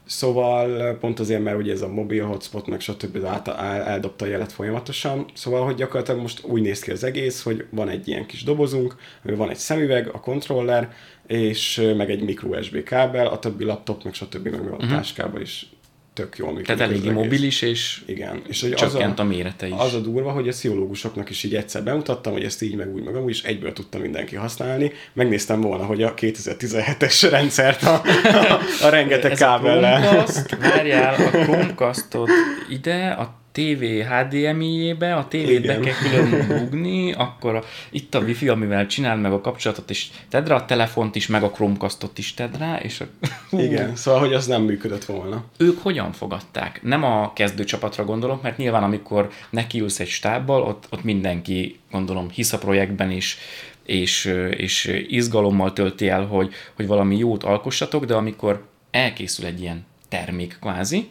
[0.06, 3.26] Szóval pont azért, mert ugye ez a mobil hotspot, meg stb.
[3.26, 5.26] Át, el- eldobta a jelet folyamatosan.
[5.34, 8.96] Szóval, hogy gyakorlatilag most úgy néz ki az egész, hogy van egy ilyen kis dobozunk,
[9.22, 10.94] van egy szemüveg, a kontroller,
[11.28, 14.48] és meg egy micro USB kábel, a többi laptop, meg stb.
[14.48, 15.70] meg a táskában is
[16.16, 16.66] tök jól működik.
[16.66, 18.42] Tehát az eléggé mobilis, és Igen.
[18.48, 19.74] És hogy az csökkent a, a mérete is.
[19.78, 23.04] az a durva, hogy a pszichológusoknak is így egyszer bemutattam, hogy ezt így, meg úgy,
[23.04, 24.92] meg amúgy, és egyből tudta mindenki használni.
[25.14, 30.26] Megnéztem volna, hogy a 2017-es rendszert a, a, a rengeteg kábellel.
[30.60, 32.30] Várjál, a Chromecastot
[32.70, 35.82] ide, a TV HDMI-jébe, a tévét be Igen.
[35.82, 40.48] kell külön dugni, akkor a, itt a Wi-Fi, amivel csinál meg a kapcsolatot, és tedd
[40.48, 43.06] rá a telefont is, meg a Chromecastot is tedd rá, és a,
[43.50, 45.44] hú, Igen, szóval, hogy az nem működött volna.
[45.58, 46.84] ők hogyan fogadták?
[46.84, 52.54] Nem a kezdőcsapatra gondolok, mert nyilván amikor nekiülsz egy stábbal, ott, ott mindenki, gondolom, hisz
[52.54, 53.38] a projektben is,
[53.86, 59.86] és, és izgalommal tölti el, hogy, hogy valami jót alkossatok, de amikor elkészül egy ilyen
[60.10, 61.10] termék kvázi,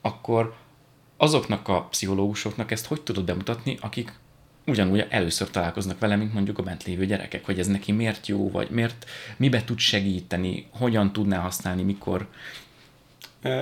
[0.00, 0.54] akkor
[1.22, 4.12] azoknak a pszichológusoknak ezt hogy tudod bemutatni, akik
[4.66, 8.50] ugyanúgy először találkoznak vele, mint mondjuk a bent lévő gyerekek, hogy ez neki miért jó,
[8.50, 12.26] vagy miért, mibe tud segíteni, hogyan tudná használni, mikor,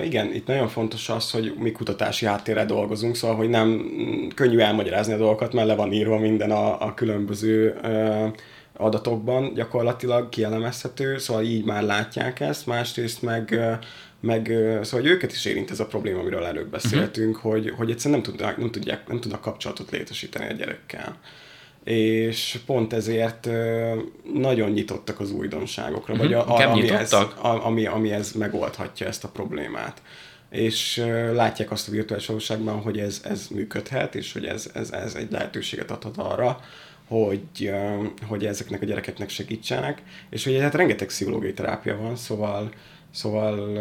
[0.03, 3.91] Igen, itt nagyon fontos az, hogy mi kutatási háttérrel dolgozunk, szóval, hogy nem
[4.35, 7.79] könnyű elmagyarázni a dolgokat, mert le van írva minden a, a különböző
[8.77, 13.73] adatokban gyakorlatilag kielemezhető, szóval így már látják ezt, másrészt meg, ö,
[14.21, 14.45] meg
[14.81, 17.51] szóval hogy őket is érint ez a probléma, amiről előbb beszéltünk, uh-huh.
[17.51, 21.19] hogy, hogy egyszerűen nem tudnak, nem, tudják, nem tudnak kapcsolatot létesíteni a gyerekkel
[21.83, 23.49] és pont ezért
[24.33, 29.07] nagyon nyitottak az újdonságokra, vagy a, Inkább a, ami, ez, a, ami, ami ez megoldhatja
[29.07, 30.01] ezt a problémát.
[30.49, 31.03] És
[31.33, 35.31] látják azt a virtuális valóságban, hogy ez, ez működhet, és hogy ez, ez, ez egy
[35.31, 36.59] lehetőséget adhat arra,
[37.07, 37.71] hogy,
[38.27, 42.71] hogy ezeknek a gyerekeknek segítsenek, és hogy hát rengeteg pszichológiai terápia van, szóval
[43.11, 43.79] Szóval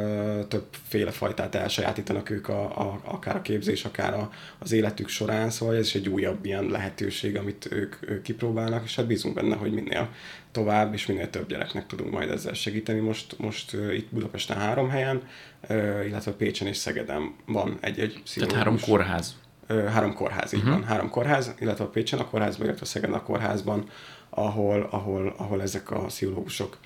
[0.48, 5.76] többféle fajtát elsajátítanak ők, a, a, akár a képzés, akár a, az életük során, szóval
[5.76, 9.72] ez is egy újabb ilyen lehetőség, amit ők, ők kipróbálnak, és hát bízunk benne, hogy
[9.72, 10.08] minél
[10.52, 13.00] tovább, és minél több gyereknek tudunk majd ezzel segíteni.
[13.00, 15.22] Most, most itt Budapesten három helyen,
[16.06, 19.36] illetve Pécsen és Szegeden van egy-egy tehát három kórház.
[19.68, 20.74] Három kórház, így uh-huh.
[20.74, 20.84] van.
[20.84, 23.88] Három kórház, illetve a Pécsen a kórházban, illetve a Szegeden a kórházban,
[24.30, 26.78] ahol, ahol, ahol ezek a pszichológusok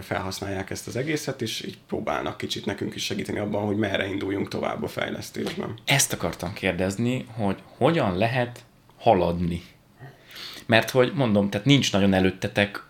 [0.00, 4.48] felhasználják ezt az egészet, és így próbálnak kicsit nekünk is segíteni abban, hogy merre induljunk
[4.48, 5.74] tovább a fejlesztésben.
[5.84, 8.64] Ezt akartam kérdezni, hogy hogyan lehet
[8.98, 9.62] haladni.
[10.66, 12.82] Mert hogy mondom, tehát nincs nagyon előttetek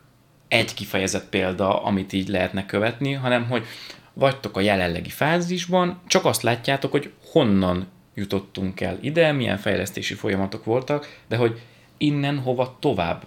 [0.49, 3.67] egy kifejezett példa, amit így lehetne követni, hanem hogy
[4.12, 10.64] vagytok a jelenlegi fázisban, csak azt látjátok, hogy honnan jutottunk el ide, milyen fejlesztési folyamatok
[10.64, 11.61] voltak, de hogy
[11.97, 13.27] innen hova tovább.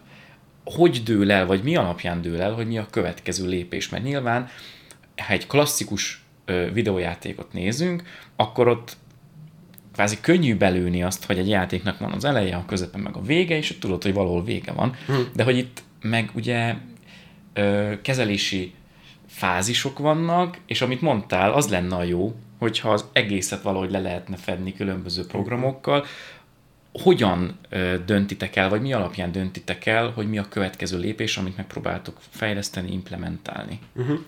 [0.75, 3.89] Hogy dől el, vagy mi alapján dől el, hogy mi a következő lépés.
[3.89, 4.49] Mert nyilván,
[5.17, 6.23] ha egy klasszikus
[6.73, 8.03] videójátékot nézünk,
[8.35, 8.97] akkor ott
[9.93, 13.57] kvázi könnyű belőni azt, hogy egy játéknak van az eleje, a közepe, meg a vége,
[13.57, 14.95] és tudod, hogy valahol vége van.
[15.05, 15.27] Hmm.
[15.35, 16.75] De hogy itt meg ugye
[17.53, 18.73] ö, kezelési
[19.27, 24.35] fázisok vannak, és amit mondtál, az lenne a jó, hogyha az egészet valahogy le lehetne
[24.35, 26.05] fedni különböző programokkal,
[26.93, 27.59] hogyan
[28.05, 32.91] döntitek el, vagy mi alapján döntitek el, hogy mi a következő lépés, amit megpróbáltok fejleszteni,
[32.91, 33.79] implementálni?
[33.95, 34.19] Uh-huh.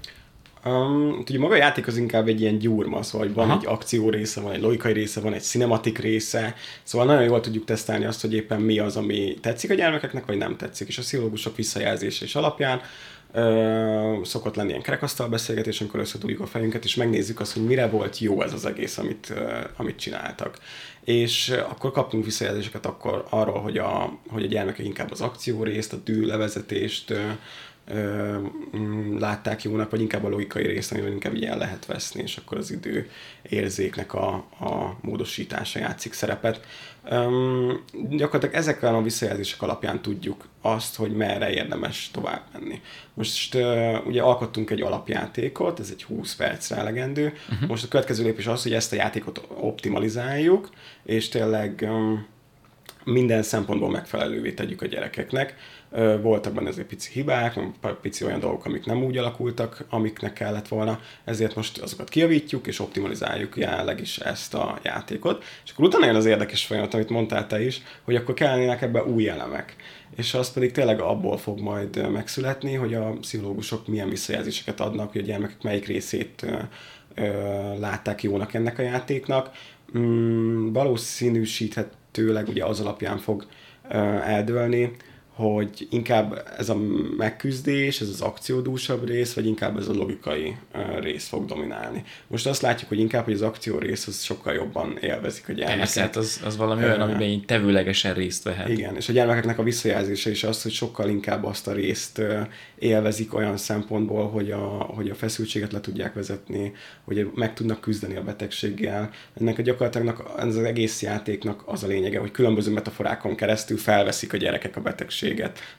[0.66, 3.60] Um, ugye maga a játék az inkább egy ilyen gyúrma, szóval van Aha.
[3.60, 7.66] egy akció része, van egy logikai része, van egy cinematik része, szóval nagyon jól tudjuk
[7.66, 11.02] tesztelni azt, hogy éppen mi az, ami tetszik a gyermekeknek, vagy nem tetszik, és a
[11.02, 12.82] pszichológusok visszajelzése is alapján
[13.34, 17.88] ö, szokott lenni ilyen kerekasztal beszélgetés, amikor összetudjuk a fejünket, és megnézzük azt, hogy mire
[17.88, 19.34] volt jó ez az egész, amit,
[19.78, 20.58] amit csináltak.
[21.04, 25.94] És akkor kaptunk visszajelzéseket akkor arról, hogy a, hogy a gyermekek inkább az akció részt,
[25.94, 27.14] a dűlevezetést
[27.88, 28.38] ö, ö,
[28.78, 32.58] mm, látták jónak, vagy inkább a logikai részt, amivel inkább ilyen lehet veszni, és akkor
[32.58, 33.10] az idő
[33.42, 36.66] érzéknek a, a módosítása játszik szerepet.
[37.12, 42.82] Um, gyakorlatilag ezekkel a visszajelzések alapján tudjuk azt, hogy merre érdemes tovább menni.
[43.14, 47.34] Most uh, ugye alkottunk egy alapjátékot, ez egy 20 percre elegendő.
[47.52, 47.70] Uh-huh.
[47.70, 50.70] Most a következő lépés az, hogy ezt a játékot optimalizáljuk,
[51.04, 52.26] és tényleg um,
[53.06, 55.56] minden szempontból megfelelővé tegyük a gyerekeknek.
[56.22, 57.60] Voltak benne azért pici hibák,
[58.02, 62.80] pici olyan dolgok, amik nem úgy alakultak, amiknek kellett volna, ezért most azokat kiavítjuk és
[62.80, 65.44] optimalizáljuk jelenleg is ezt a játékot.
[65.66, 69.04] És akkor utána jön az érdekes folyamat, amit mondtál te is, hogy akkor kellenének ebbe
[69.04, 69.76] új elemek.
[70.16, 75.22] És az pedig tényleg abból fog majd megszületni, hogy a pszichológusok milyen visszajelzéseket adnak, hogy
[75.22, 76.46] a gyermekek melyik részét
[77.80, 79.52] látták jónak ennek a játéknak.
[79.98, 83.46] Mm, valószínűsíthetőleg ugye az alapján fog
[84.24, 84.96] eldőlni,
[85.34, 86.76] hogy inkább ez a
[87.18, 90.56] megküzdés, ez az akciódúsabb rész, vagy inkább ez a logikai
[91.00, 92.04] rész fog dominálni.
[92.28, 95.80] Most azt látjuk, hogy inkább, hogy az akció rész az sokkal jobban élvezik a gyermekek.
[95.80, 98.70] Persze, hát az, az valami olyan, amiben így tevőlegesen részt vehet.
[98.70, 102.22] Igen, és a gyermekeknek a visszajelzése is az, hogy sokkal inkább azt a részt
[102.80, 108.16] élvezik olyan szempontból, hogy a, hogy a feszültséget le tudják vezetni, hogy meg tudnak küzdeni
[108.16, 109.10] a betegséggel.
[109.40, 114.34] Ennek a gyakorlatilag ez az egész játéknak az a lényege, hogy különböző metaforákon keresztül felveszik
[114.34, 115.22] a gyerekek a betegséget,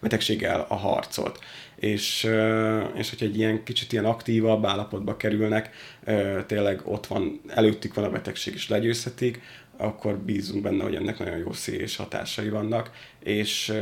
[0.01, 1.39] betegséggel a harcot.
[1.77, 2.29] És,
[2.95, 5.71] és hogyha egy ilyen kicsit ilyen aktívabb állapotba kerülnek,
[6.47, 9.41] tényleg ott van, előttük van a betegség és legyőzhetik,
[9.77, 12.91] akkor bízunk benne, hogy ennek nagyon jó és hatásai vannak,
[13.23, 13.73] és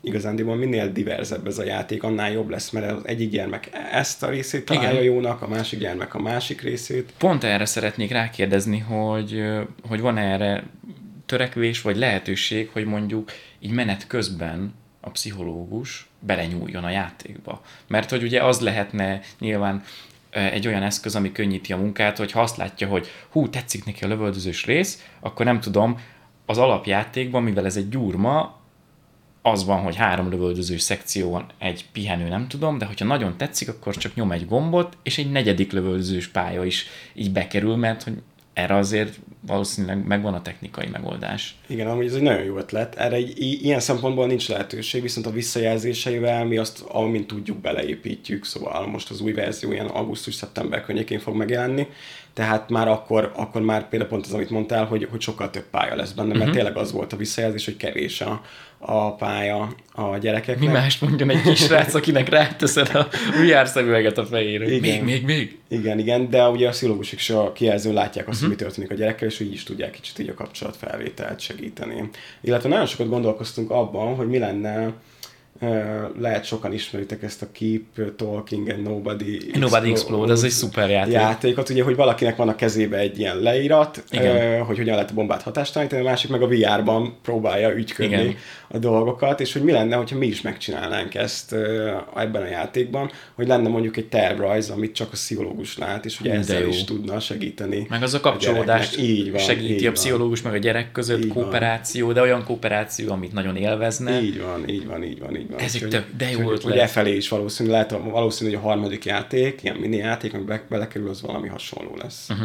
[0.00, 4.28] igazándiból minél diverzebb ez a játék, annál jobb lesz, mert az egyik gyermek ezt a
[4.28, 5.02] részét találja Igen.
[5.02, 7.12] jónak, a másik gyermek a másik részét.
[7.18, 9.42] Pont erre szeretnék rákérdezni, hogy,
[9.88, 10.64] hogy van erre
[11.28, 17.62] törekvés vagy lehetőség, hogy mondjuk így menet közben a pszichológus belenyúljon a játékba.
[17.86, 19.82] Mert hogy ugye az lehetne nyilván
[20.30, 24.04] egy olyan eszköz, ami könnyíti a munkát, hogy ha azt látja, hogy hú, tetszik neki
[24.04, 26.00] a lövöldözős rész, akkor nem tudom,
[26.46, 28.56] az alapjátékban, mivel ez egy gyurma,
[29.42, 33.68] az van, hogy három lövöldözős szekció van, egy pihenő, nem tudom, de hogyha nagyon tetszik,
[33.68, 38.22] akkor csak nyom egy gombot, és egy negyedik lövöldözős pálya is így bekerül, mert hogy
[38.58, 41.56] erre azért valószínűleg megvan a technikai megoldás.
[41.66, 42.94] Igen, amúgy ez egy nagyon jó ötlet.
[42.94, 48.86] Erre egy, ilyen szempontból nincs lehetőség, viszont a visszajelzéseivel mi azt, amint tudjuk, beleépítjük, szóval
[48.86, 51.86] most az új verzió ilyen augusztus-szeptember környékén fog megjelenni,
[52.38, 55.96] tehát már akkor, akkor már például pont az, amit mondtál, hogy, hogy sokkal több pálya
[55.96, 56.54] lesz benne, mert uh-huh.
[56.54, 58.42] tényleg az volt a visszajelzés, hogy kevés a,
[58.78, 60.68] a pálya a gyerekeknek.
[60.68, 63.08] Mi más mondjon egy kis srác, akinek ráteszed a
[63.40, 64.74] VR szemüveget a fejére.
[64.74, 64.80] Igen.
[64.80, 65.58] Még, még, még.
[65.68, 68.48] Igen, igen, de ugye a pszichológusok is a kijelzőn látják azt, uh-huh.
[68.48, 72.08] hogy mi történik a gyerekkel, és úgy is tudják kicsit így a kapcsolatfelvételt segíteni.
[72.40, 74.92] Illetve nagyon sokat gondolkoztunk abban, hogy mi lenne,
[76.18, 79.50] lehet sokan ismeritek ezt a Keep Talking and Nobody.
[79.54, 81.12] Nobody Explode, ez egy szuper játék.
[81.12, 84.62] Játékot, ugye, hogy valakinek van a kezébe egy ilyen leírat, Igen.
[84.64, 88.34] hogy hogyan lehet a bombát hatástalanítani, a másik meg a VR-ban próbálja ügyködni Igen.
[88.68, 91.52] a dolgokat, és hogy mi lenne, hogyha mi is megcsinálnánk ezt
[92.16, 96.28] ebben a játékban, hogy lenne mondjuk egy tervrajz, amit csak a pszichológus lát, és hogy
[96.28, 96.68] ezzel jó.
[96.68, 97.86] is tudna segíteni.
[97.88, 101.24] Meg az a kapcsolódást a így van, segíti így a pszichológus meg a gyerek között,
[101.24, 102.14] így kooperáció, van.
[102.14, 104.22] de olyan kooperáció, amit nagyon élvezne.
[104.22, 105.58] Így van, így van, így van, így van.
[105.58, 106.62] Ez egy tök- de jó ötlet.
[106.62, 110.44] Hogy e felé is valószínű, lehet, valószínű, hogy a harmadik játék, ilyen mini játék, ami
[110.44, 112.28] be- belekerül, az valami hasonló lesz.
[112.28, 112.44] Mhm.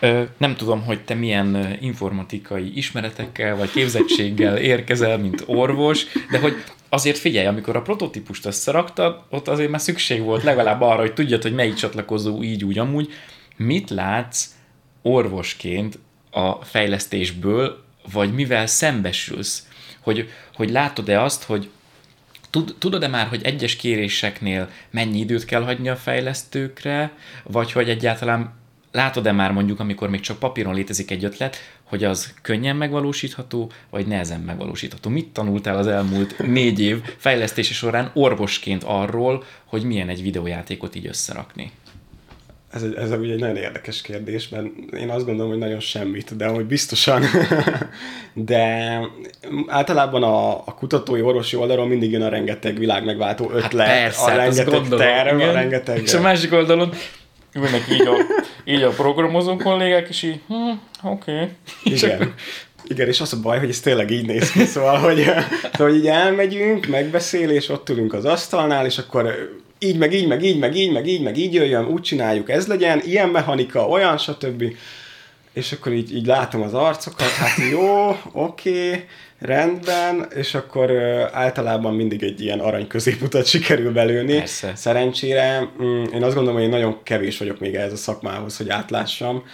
[0.00, 6.54] Ö, nem tudom, hogy te milyen informatikai ismeretekkel vagy képzettséggel érkezel, mint orvos, de hogy
[6.88, 11.42] azért figyelj, amikor a prototípust összeraktad, ott azért már szükség volt legalább arra, hogy tudjad,
[11.42, 13.12] hogy melyik csatlakozó így, úgy, amúgy.
[13.56, 14.46] Mit látsz
[15.02, 15.98] orvosként
[16.30, 19.66] a fejlesztésből, vagy mivel szembesülsz?
[20.00, 21.68] Hogy, hogy látod-e azt, hogy
[22.52, 27.12] Tud, tudod-e már, hogy egyes kéréseknél mennyi időt kell hagyni a fejlesztőkre,
[27.44, 28.52] vagy hogy egyáltalán
[28.90, 34.06] látod-e már mondjuk, amikor még csak papíron létezik egy ötlet, hogy az könnyen megvalósítható, vagy
[34.06, 35.10] nehezen megvalósítható?
[35.10, 41.06] Mit tanultál az elmúlt négy év fejlesztése során orvosként arról, hogy milyen egy videójátékot így
[41.06, 41.72] összerakni?
[42.72, 44.66] Ez, egy- ez ugye egy nagyon érdekes kérdés, mert
[44.98, 47.22] én azt gondolom, hogy nagyon semmit, de hogy biztosan.
[48.34, 48.98] de
[49.66, 54.28] általában a, a kutatói orvosi oldalról mindig jön a rengeteg világmegváltó ötlet, Hát persze, a
[54.28, 56.02] hát rengeteg gondolom, terv, a rengeteg...
[56.02, 56.92] És a másik oldalon
[57.54, 58.14] ülnek így a,
[58.64, 60.54] így a programozó kollégák, és így, hm,
[61.02, 61.32] oké.
[61.32, 61.48] Okay.
[61.94, 62.34] Igen.
[62.84, 65.22] Igen, és az a baj, hogy ez tényleg így néz ki, szóval, hogy,
[65.72, 69.52] szóval, hogy így elmegyünk, megbeszélés, ott ülünk az asztalnál, és akkor
[69.82, 72.66] így, meg így, meg így, meg így, meg így, meg így jöjjön, úgy csináljuk, ez
[72.66, 74.64] legyen, ilyen mechanika, olyan, stb.
[75.52, 79.04] És akkor így, így látom az arcokat, hát jó, oké,
[79.42, 80.90] rendben, és akkor
[81.32, 84.36] általában mindig egy ilyen arany középutat sikerül belőni.
[84.36, 84.72] Persze.
[84.74, 88.68] Szerencsére mm, én azt gondolom, hogy én nagyon kevés vagyok még ehhez a szakmához, hogy
[88.68, 89.44] átlássam.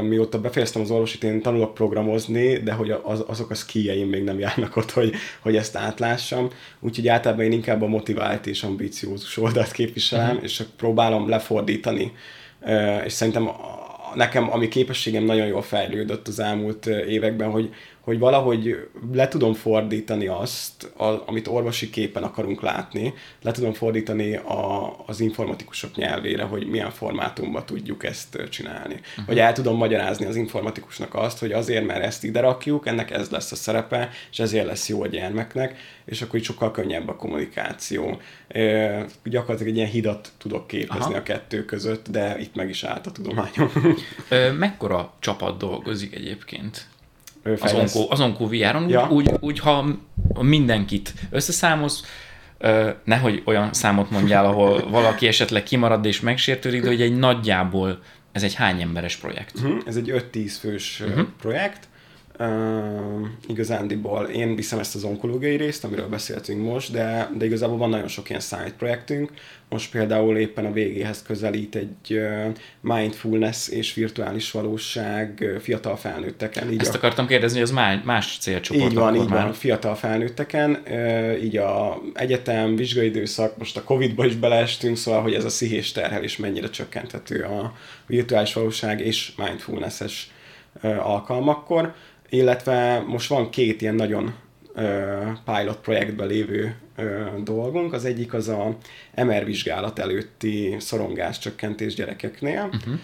[0.00, 4.38] Mióta befejeztem az orvosit, én tanulok programozni, de hogy az, azok a skieim még nem
[4.38, 6.48] járnak ott, hogy, hogy ezt átlássam.
[6.80, 12.12] Úgyhogy általában én inkább a motivált és ambiciózus oldalt képviselem, és csak próbálom lefordítani.
[13.04, 13.50] És szerintem
[14.14, 20.26] nekem, ami képességem nagyon jól fejlődött az elmúlt években, hogy, hogy valahogy le tudom fordítani
[20.26, 26.66] azt, a, amit orvosi képen akarunk látni, le tudom fordítani a, az informatikusok nyelvére, hogy
[26.66, 28.94] milyen formátumban tudjuk ezt csinálni.
[28.94, 29.26] Uh-huh.
[29.26, 33.30] Vagy el tudom magyarázni az informatikusnak azt, hogy azért, mert ezt ide rakjuk, ennek ez
[33.30, 37.16] lesz a szerepe, és ezért lesz jó a gyermeknek, és akkor így sokkal könnyebb a
[37.16, 38.20] kommunikáció.
[38.48, 41.12] Ö, gyakorlatilag egy ilyen hidat tudok képezni.
[41.12, 41.14] Aha.
[41.14, 43.70] a kettő között, de itt meg is állt a tudományom.
[44.28, 46.88] Ö, mekkora csapat dolgozik egyébként?
[47.60, 49.08] Az Onko, az Onko VR-on, Ja.
[49.10, 49.86] úgy, úgy, úgy, ha
[50.40, 52.04] mindenkit összeszámolsz,
[53.04, 58.42] nehogy olyan számot mondjál, ahol valaki esetleg kimarad és megsértődik, de hogy egy nagyjából ez
[58.42, 59.62] egy hány emberes projekt?
[59.62, 61.26] Mhm, Ez egy 5-10 fős uh-huh.
[61.40, 61.88] projekt.
[62.40, 67.88] Uh, igazándiból én viszem ezt az onkológiai részt, amiről beszéltünk most, de, de igazából van
[67.88, 69.30] nagyon sok ilyen side projektünk.
[69.68, 72.46] Most például éppen a végéhez közelít egy uh,
[72.80, 76.72] mindfulness és virtuális valóság uh, fiatal felnőtteken.
[76.72, 79.42] Így Ezt a- akartam kérdezni, hogy az má- más célcsoport így van, így már.
[79.42, 85.34] van, fiatal felnőtteken, ö, így a egyetem, vizsgaidőszak, most a Covid-ba is beleestünk, szóval, hogy
[85.34, 87.74] ez a szihés terhelés mennyire csökkenthető a
[88.06, 90.30] virtuális valóság és mindfulness-es
[90.82, 91.94] alkalmakkor,
[92.30, 94.34] illetve most van két ilyen nagyon
[95.44, 96.74] pilot projektben lévő
[97.44, 97.92] dolgunk.
[97.92, 98.76] Az egyik az a
[99.16, 102.70] MR vizsgálat előtti szorongás csökkentés gyerekeknél.
[102.72, 102.98] Uh-huh.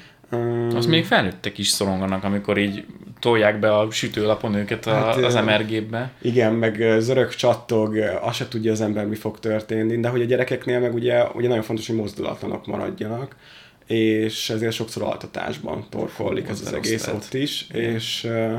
[0.75, 2.85] Az még felnőttek is szoronganak, amikor így
[3.21, 6.13] tolják be a sütőlapon őket a, Hát, az ö, MR-gépbe.
[6.23, 10.25] Igen, meg zörög csattog, azt se tudja az ember, mi fog történni, de hogy a
[10.25, 13.37] gyerekeknél meg ugye, ugye nagyon fontos, hogy mozdulatlanok maradjanak,
[13.87, 17.23] és ezért sokszor altatásban torkollik ez az az egész lehet.
[17.23, 18.55] ott is, és, ö,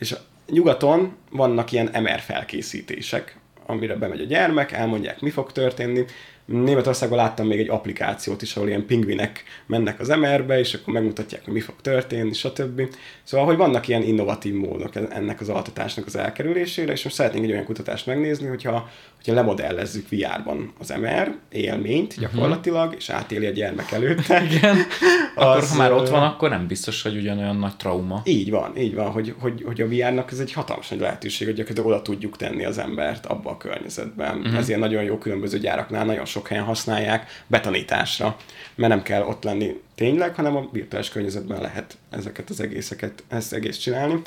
[0.00, 0.16] és
[0.48, 3.36] nyugaton vannak ilyen MR felkészítések,
[3.66, 6.04] amire bemegy a gyermek, elmondják, mi fog történni.
[6.44, 11.44] Németországban láttam még egy applikációt is, ahol ilyen pingvinek mennek az MR-be, és akkor megmutatják,
[11.44, 12.82] hogy mi fog történni, stb.
[13.22, 17.50] Szóval, hogy vannak ilyen innovatív módok ennek az altatásnak az elkerülésére, és most szeretnénk egy
[17.52, 18.90] olyan kutatást megnézni, hogyha,
[19.24, 24.42] hogyha lemodellezzük VR-ban az MR élményt gyakorlatilag, és átéli a gyermek előtte.
[24.50, 24.76] Igen.
[25.34, 28.22] Akkor Az, ha már ott van, akkor nem biztos, hogy ugyanolyan nagy trauma.
[28.24, 31.56] Így van, így van, hogy, hogy, hogy a VR-nak ez egy hatalmas nagy lehetőség, hogy
[31.56, 34.38] gyakorlatilag oda tudjuk tenni az embert abba a környezetben.
[34.38, 34.56] Uh-huh.
[34.56, 38.36] Ezért nagyon jó különböző gyáraknál, nagyon sok helyen használják betanításra,
[38.74, 43.52] mert nem kell ott lenni tényleg, hanem a virtuális környezetben lehet ezeket az egészeket, ezt
[43.52, 44.22] egész csinálni.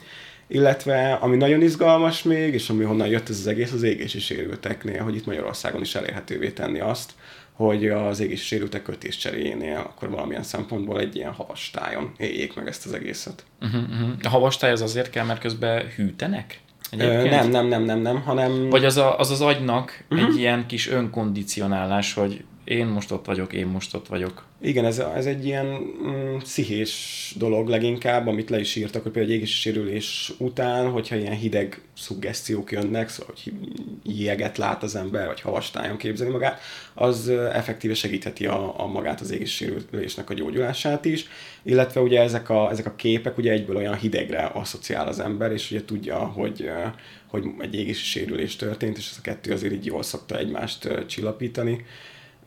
[0.47, 5.03] Illetve, ami nagyon izgalmas még, és ami honnan jött ez az egész, az égési sérülteknél,
[5.03, 7.11] hogy itt Magyarországon is elérhetővé tenni azt,
[7.53, 12.85] hogy az égési sérültek kötés cseréjénél akkor valamilyen szempontból egy ilyen havastájon éljék meg ezt
[12.85, 13.43] az egészet.
[13.61, 14.09] Uh-huh, uh-huh.
[14.23, 16.59] A havastály az azért kell, mert közben hűtenek?
[16.97, 18.69] Ö, nem, nem, nem, nem, nem, hanem...
[18.69, 20.27] Vagy az a, az, az agynak uh-huh.
[20.27, 24.45] egy ilyen kis önkondicionálás, hogy én most ott vagyok, én most ott vagyok.
[24.61, 29.33] Igen, ez, ez egy ilyen mm, pszichés dolog leginkább, amit le is írtak, hogy például
[29.33, 33.53] egy égési sérülés után, hogyha ilyen hideg szuggeszciók jönnek, szóval hogy
[34.03, 36.59] jéget lát az ember, vagy havastájon képzeli magát,
[36.93, 41.27] az effektíve segítheti a, a magát az égési sérülésnek a gyógyulását is,
[41.63, 45.71] illetve ugye ezek a, ezek a képek ugye egyből olyan hidegre asszociál az ember, és
[45.71, 46.69] ugye tudja, hogy,
[47.27, 51.85] hogy egy égési sérülés történt, és ez a kettő azért így jól szokta egymást csillapítani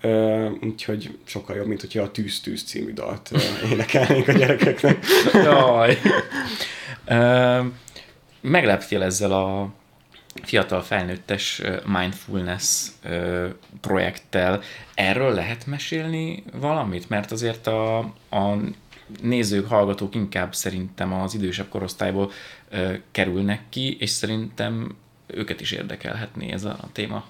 [0.03, 5.05] Uh, úgyhogy sokkal jobb, mint hogyha a Tűz Tűz című dalt uh, énekelnénk a gyerekeknek.
[5.45, 5.99] Jaj.
[7.09, 7.67] Uh,
[8.41, 9.73] megleptél ezzel a
[10.43, 12.89] fiatal felnőttes mindfulness
[13.81, 14.63] projekttel.
[14.95, 17.09] Erről lehet mesélni valamit?
[17.09, 17.99] Mert azért a,
[18.31, 18.57] a
[19.23, 22.33] nézők, hallgatók inkább szerintem az idősebb korosztályból
[23.11, 27.25] kerülnek ki, és szerintem őket is érdekelhetné ez a téma.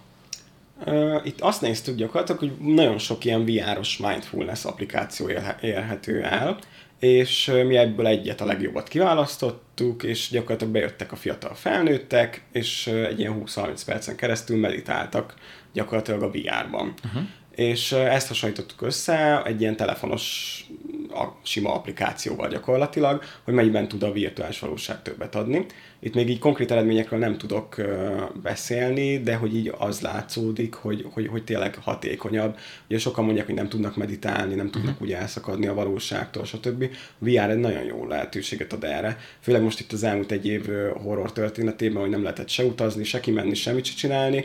[1.25, 5.29] Itt azt néztük gyakorlatilag, hogy nagyon sok ilyen VR-os mindfulness applikáció
[5.61, 6.59] érhető el,
[6.99, 13.19] és mi ebből egyet a legjobbat kiválasztottuk, és gyakorlatilag bejöttek a fiatal felnőttek, és egy
[13.19, 15.35] ilyen 20-30 percen keresztül meditáltak
[15.73, 16.95] gyakorlatilag a VR-ban.
[17.05, 17.23] Uh-huh.
[17.55, 20.61] És ezt hasonlítottuk össze egy ilyen telefonos
[21.11, 25.67] a sima applikációval gyakorlatilag, hogy mennyiben tud a virtuális valóság többet adni.
[26.07, 27.77] Itt még így konkrét eredményekről nem tudok
[28.43, 32.59] beszélni, de hogy így az látszódik, hogy, hogy, hogy tényleg hatékonyabb.
[32.89, 35.09] Ugye sokan mondják, hogy nem tudnak meditálni, nem tudnak uh-huh.
[35.09, 36.83] ugye elszakadni a valóságtól, stb.
[37.19, 39.19] A VR egy nagyon jó lehetőséget ad erre.
[39.41, 40.69] Főleg most itt az elmúlt egy év
[41.03, 44.45] horror történetében, hogy nem lehetett se utazni, se kimenni, semmit se csinálni.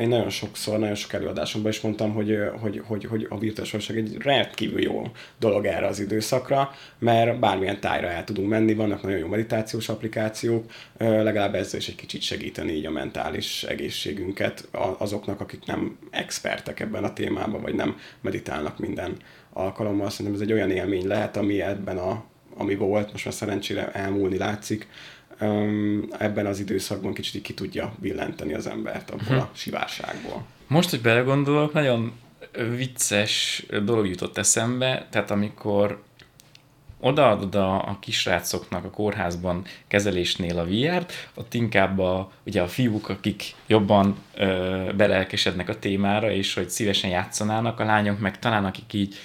[0.00, 3.96] Én nagyon sokszor, nagyon sok előadásomban is mondtam, hogy, hogy, hogy, hogy a virtuális valóság
[3.96, 5.02] egy rendkívül jó
[5.38, 10.57] dolog erre az időszakra, mert bármilyen tájra el tudunk menni, vannak nagyon jó meditációs applikációk,
[10.98, 17.04] legalább ezzel is egy kicsit segíteni így a mentális egészségünket azoknak, akik nem expertek ebben
[17.04, 19.16] a témában, vagy nem meditálnak minden
[19.52, 20.10] alkalommal.
[20.10, 22.24] Szerintem ez egy olyan élmény lehet, ami ebben a,
[22.56, 24.86] ami volt, most már szerencsére elmúlni látszik,
[26.18, 29.42] ebben az időszakban kicsit ki tudja billenteni az embert abból uh-huh.
[29.42, 30.46] a sivárságból.
[30.66, 32.12] Most, hogy belegondolok, nagyon
[32.76, 36.02] vicces dolog jutott eszembe, tehát amikor
[37.00, 43.08] odaadod a, a kisrácoknak a kórházban kezelésnél a VR-t, ott inkább a, ugye a fiúk,
[43.08, 48.92] akik jobban ö, belelkesednek a témára, és hogy szívesen játszanának, a lányok meg talán akik
[48.92, 49.16] így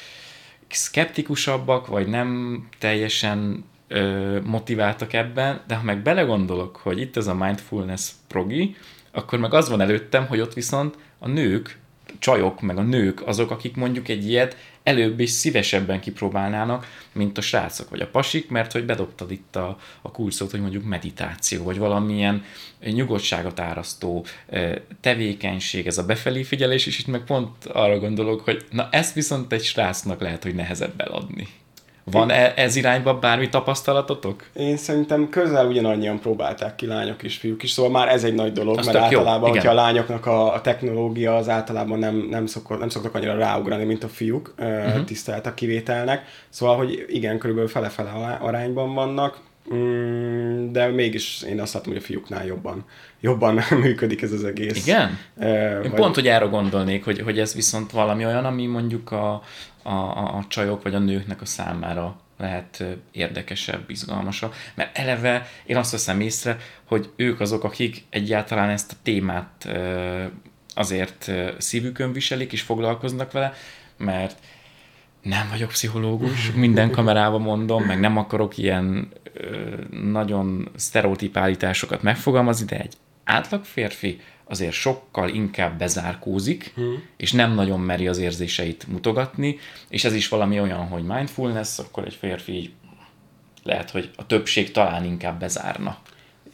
[0.70, 7.36] szkeptikusabbak, vagy nem teljesen ö, motiváltak ebben, de ha meg belegondolok, hogy itt ez a
[7.36, 8.76] mindfulness progi,
[9.12, 11.82] akkor meg az van előttem, hogy ott viszont a nők
[12.20, 17.42] csajok, meg a nők azok, akik mondjuk egy ilyet előbb is szívesebben kipróbálnának, mint a
[17.42, 21.78] srácok vagy a pasik, mert hogy bedobtad itt a, a kulcsot, hogy mondjuk meditáció, vagy
[21.78, 22.44] valamilyen
[22.86, 24.26] nyugodtságot árasztó
[25.02, 29.54] tevékenység, ez a befelé figyelés, és itt meg pont arra gondolok, hogy na ezt viszont
[29.54, 31.48] egy srácnak lehet, hogy nehezebb eladni.
[32.12, 34.44] Van -e ez irányba bármi tapasztalatotok?
[34.54, 38.52] Én szerintem közel ugyanannyian próbálták ki lányok és fiúk is, szóval már ez egy nagy
[38.52, 39.54] dolog, Azt mert általában, jó.
[39.56, 43.84] hogyha a lányoknak a, a technológia az általában nem, nem, szokott, nem szoktak annyira ráugrani,
[43.84, 45.04] mint a fiúk, uh-huh.
[45.04, 46.26] tisztelt a kivételnek.
[46.50, 49.40] Szóval, hogy igen, körülbelül fele-fele arányban vannak,
[49.74, 52.86] mm, de mégis én azt látom, hogy a fiúknál jobban,
[53.22, 54.88] jobban működik ez az egész.
[54.88, 55.18] Igen?
[55.42, 55.94] Én vagy...
[55.94, 59.34] pont, hogy erre gondolnék, hogy, hogy ez viszont valami olyan, ami mondjuk a,
[59.84, 65.78] a, a, a csajok vagy a nőknek a számára lehet érdekesebb, izgalmasabb, mert eleve én
[65.78, 69.68] azt veszem észre, hogy ők azok, akik egyáltalán ezt a témát
[70.76, 73.54] azért szívükön viselik és foglalkoznak vele,
[73.98, 74.40] mert
[75.22, 79.12] nem vagyok pszichológus, minden kamerában mondom, meg nem akarok ilyen
[79.90, 87.04] nagyon sztereotíp állításokat megfogalmazni, de egy átlag férfi azért sokkal inkább bezárkózik, hmm.
[87.18, 89.58] és nem nagyon meri az érzéseit mutogatni,
[89.90, 92.74] és ez is valami olyan, hogy mindfulness, akkor egy férfi
[93.64, 95.98] lehet, hogy a többség talán inkább bezárna.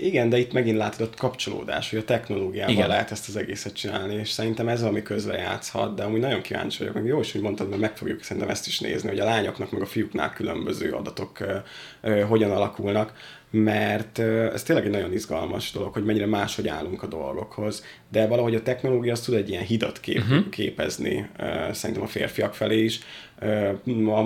[0.02, 2.88] Igen, de itt megint látod a kapcsolódás, hogy a technológiával Igen.
[2.88, 6.78] lehet ezt az egészet csinálni, és szerintem ez valami közre játszhat, de amúgy nagyon kíváncsi
[6.78, 9.26] vagyok, meg jó is, hogy mondtad, mert meg fogjuk szerintem ezt is nézni, hogy a
[9.26, 11.56] lányoknak meg a fiúknál különböző adatok ö,
[12.02, 13.14] ö, hogyan alakulnak
[13.52, 18.56] mert ez tényleg egy nagyon izgalmas dolog, hogy mennyire máshogy állunk a dolgokhoz, de valahogy
[18.56, 20.50] a technológia az tud egy ilyen hidat kép, uh-huh.
[20.50, 21.30] képezni
[21.72, 23.00] szerintem a férfiak felé is,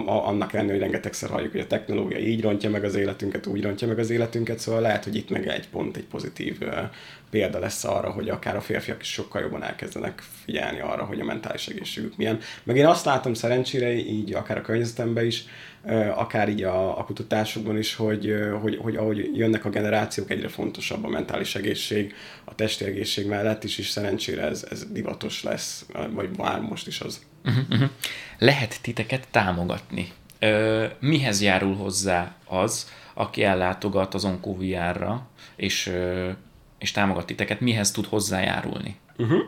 [0.06, 3.88] annak ellenére, hogy rengetegszer halljuk, hogy a technológia így rontja meg az életünket, úgy rontja
[3.88, 6.58] meg az életünket, szóval lehet, hogy itt meg egy pont, egy pozitív
[7.30, 11.26] példa lesz arra, hogy akár a férfiak is sokkal jobban elkezdenek figyelni arra, hogy a
[11.26, 12.40] mentális egészségük milyen.
[12.64, 15.46] Meg én azt látom szerencsére így, akár a környezetemben is,
[16.16, 21.04] akár így a, a kutatásokban is, hogy, hogy, hogy ahogy jönnek a generációk, egyre fontosabb
[21.04, 22.14] a mentális egészség,
[22.44, 27.00] a testi egészség mellett is, és szerencsére ez, ez divatos lesz, vagy már most is
[27.00, 27.26] az.
[27.46, 27.90] Uh-huh, uh-huh.
[28.38, 30.12] Lehet titeket támogatni.
[30.40, 35.92] Ö, mihez járul hozzá az, aki ellátogat az Onkoviárra, és,
[36.80, 38.96] és támogat titeket, mihez tud hozzájárulni?
[39.18, 39.42] Uh-huh.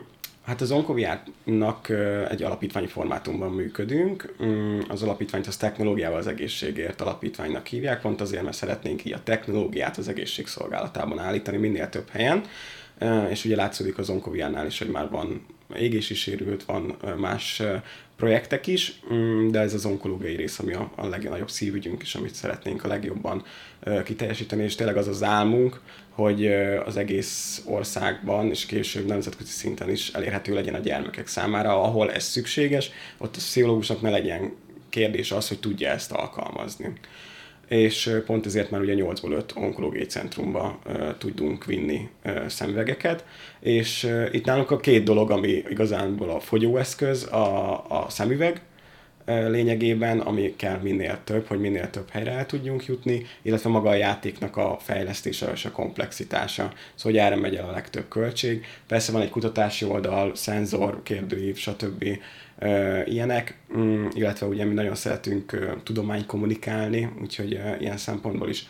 [0.46, 1.88] Hát az Onkoviárnak
[2.28, 4.34] egy alapítványi formátumban működünk.
[4.44, 9.22] Mm, az alapítványt az technológiával az egészségért alapítványnak hívják, pont azért, mert szeretnénk így a
[9.22, 12.42] technológiát az egészség szolgálatában állítani minél több helyen.
[13.30, 17.62] És ugye látszódik az Onkoviárnál is, hogy már van égési sérült, van más
[18.16, 22.34] projektek is, mm, de ez az onkológiai rész, ami a, a legnagyobb szívügyünk, és amit
[22.34, 23.44] szeretnénk a legjobban
[24.04, 26.46] kiteljesíteni, és tényleg az az álmunk, hogy
[26.84, 32.24] az egész országban, és később nemzetközi szinten is elérhető legyen a gyermekek számára, ahol ez
[32.24, 34.52] szükséges, ott a pszichológusnak ne legyen
[34.88, 36.92] kérdés az, hogy tudja ezt alkalmazni
[37.68, 40.78] és pont ezért már ugye 8-ból 5 onkológiai centrumba
[41.18, 42.08] tudunk vinni
[42.46, 43.24] szemüvegeket,
[43.60, 48.60] és itt nálunk a két dolog, ami igazánból a fogyóeszköz, a, a szemüveg,
[49.26, 53.94] lényegében, ami kell minél több, hogy minél több helyre el tudjunk jutni, illetve maga a
[53.94, 58.64] játéknak a fejlesztése és a komplexitása, szóval hogy erre megy el a legtöbb költség.
[58.86, 62.04] Persze van egy kutatási oldal, szenzor, kérdőív, stb
[63.04, 68.66] ilyenek, mm, illetve ugye mi nagyon szeretünk tudomány kommunikálni, úgyhogy ilyen szempontból is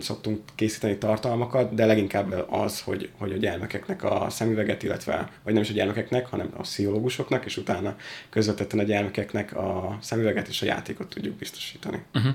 [0.00, 5.62] szoktunk készíteni tartalmakat, de leginkább az, hogy, hogy a gyermekeknek a szemüveget, illetve, vagy nem
[5.62, 7.96] is a gyermekeknek, hanem a pszichológusoknak, és utána
[8.30, 12.02] közvetetten a gyermekeknek a szemüveget és a játékot tudjuk biztosítani.
[12.14, 12.32] Uh-huh.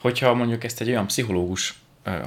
[0.00, 1.78] Hogyha mondjuk ezt egy olyan pszichológus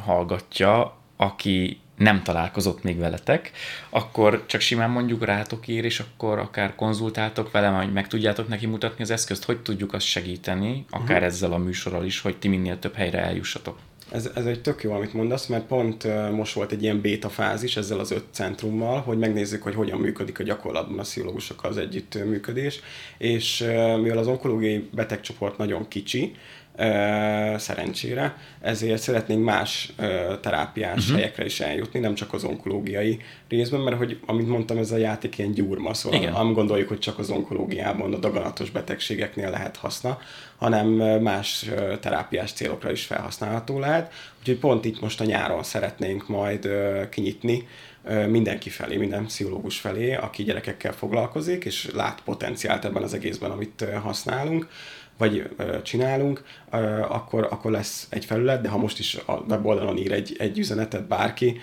[0.06, 3.52] hallgatja, aki nem találkozott még veletek,
[3.90, 8.66] akkor csak simán mondjuk rátok ír, és akkor akár konzultáltok vele, hogy meg tudjátok neki
[8.66, 11.26] mutatni az eszközt, hogy tudjuk azt segíteni, akár uh-huh.
[11.26, 13.78] ezzel a műsorral is, hogy ti minél több helyre eljussatok.
[14.12, 17.78] Ez, ez egy tök jó, amit mondasz, mert pont most volt egy ilyen béta fázis
[17.78, 22.80] ezzel az öt centrummal, hogy megnézzük, hogy hogyan működik a gyakorlatban a pszichológusokkal az együttműködés,
[23.18, 23.60] és
[24.02, 26.36] mivel az onkológiai betegcsoport nagyon kicsi,
[27.58, 29.94] szerencsére, ezért szeretnénk más
[30.42, 31.16] terápiás uh-huh.
[31.16, 33.20] helyekre is eljutni, nem csak az onkológiai
[33.50, 36.34] részben, mert hogy, amit mondtam, ez a játék ilyen gyurma, szóval Igen.
[36.34, 40.20] nem gondoljuk, hogy csak az onkológiában, a daganatos betegségeknél lehet haszna,
[40.58, 40.88] hanem
[41.22, 41.70] más
[42.00, 44.14] terápiás célokra is felhasználható lehet.
[44.40, 46.70] Úgyhogy pont itt most a nyáron szeretnénk majd
[47.10, 47.68] kinyitni
[48.28, 53.86] mindenki felé, minden pszichológus felé, aki gyerekekkel foglalkozik, és lát potenciált ebben az egészben, amit
[54.02, 54.68] használunk
[55.18, 55.50] vagy
[55.84, 56.44] csinálunk,
[57.10, 61.08] akkor, akkor lesz egy felület, de ha most is a weboldalon ír egy, egy üzenetet
[61.08, 61.60] bárki,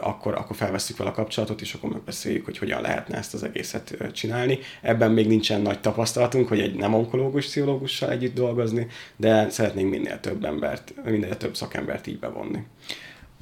[0.00, 3.96] akkor, akkor felveszünk vele a kapcsolatot, és akkor megbeszéljük, hogy hogyan lehetne ezt az egészet
[4.12, 4.58] csinálni.
[4.82, 10.20] Ebben még nincsen nagy tapasztalatunk, hogy egy nem onkológus pszichológussal együtt dolgozni, de szeretnénk minél
[10.20, 12.58] több embert, minél több szakembert így bevonni.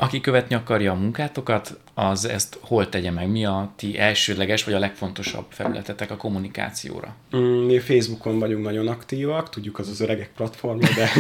[0.01, 3.31] Aki követni akarja a munkátokat, az ezt hol tegye meg?
[3.31, 7.15] Mi a ti elsődleges vagy a legfontosabb felületetek a kommunikációra?
[7.37, 11.11] Mm, mi Facebookon vagyunk nagyon aktívak, tudjuk az az öregek platformja, de,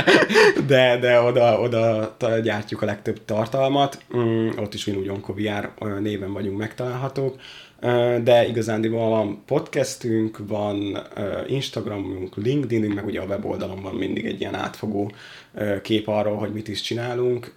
[0.66, 4.02] de, de oda, oda gyártjuk a legtöbb tartalmat.
[4.16, 5.70] Mm, ott is ugyanúgy Onkoviár
[6.00, 7.36] néven vagyunk megtalálhatók
[8.22, 10.98] de igazándiból van podcastünk, van
[11.46, 15.12] Instagramunk, LinkedInünk, meg ugye a weboldalon van mindig egy ilyen átfogó
[15.82, 17.52] kép arról, hogy mit is csinálunk.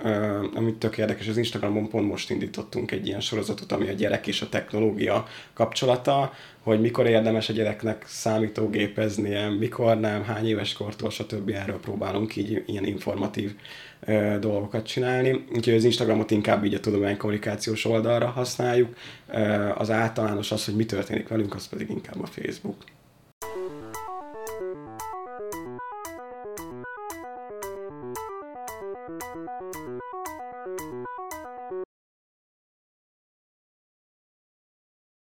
[0.54, 4.42] Amit tök érdekes, az Instagramon pont most indítottunk egy ilyen sorozatot, ami a gyerek és
[4.42, 6.34] a technológia kapcsolata,
[6.64, 11.50] hogy mikor érdemes a gyereknek számítógépeznie, mikor nem, hány éves kortól, stb.
[11.50, 13.56] Erről próbálunk így ilyen informatív
[14.40, 15.46] dolgokat csinálni.
[15.56, 18.96] Úgyhogy az Instagramot inkább így a tudománykommunikációs oldalra használjuk.
[19.76, 22.76] Az általános az, hogy mi történik velünk, az pedig inkább a Facebook.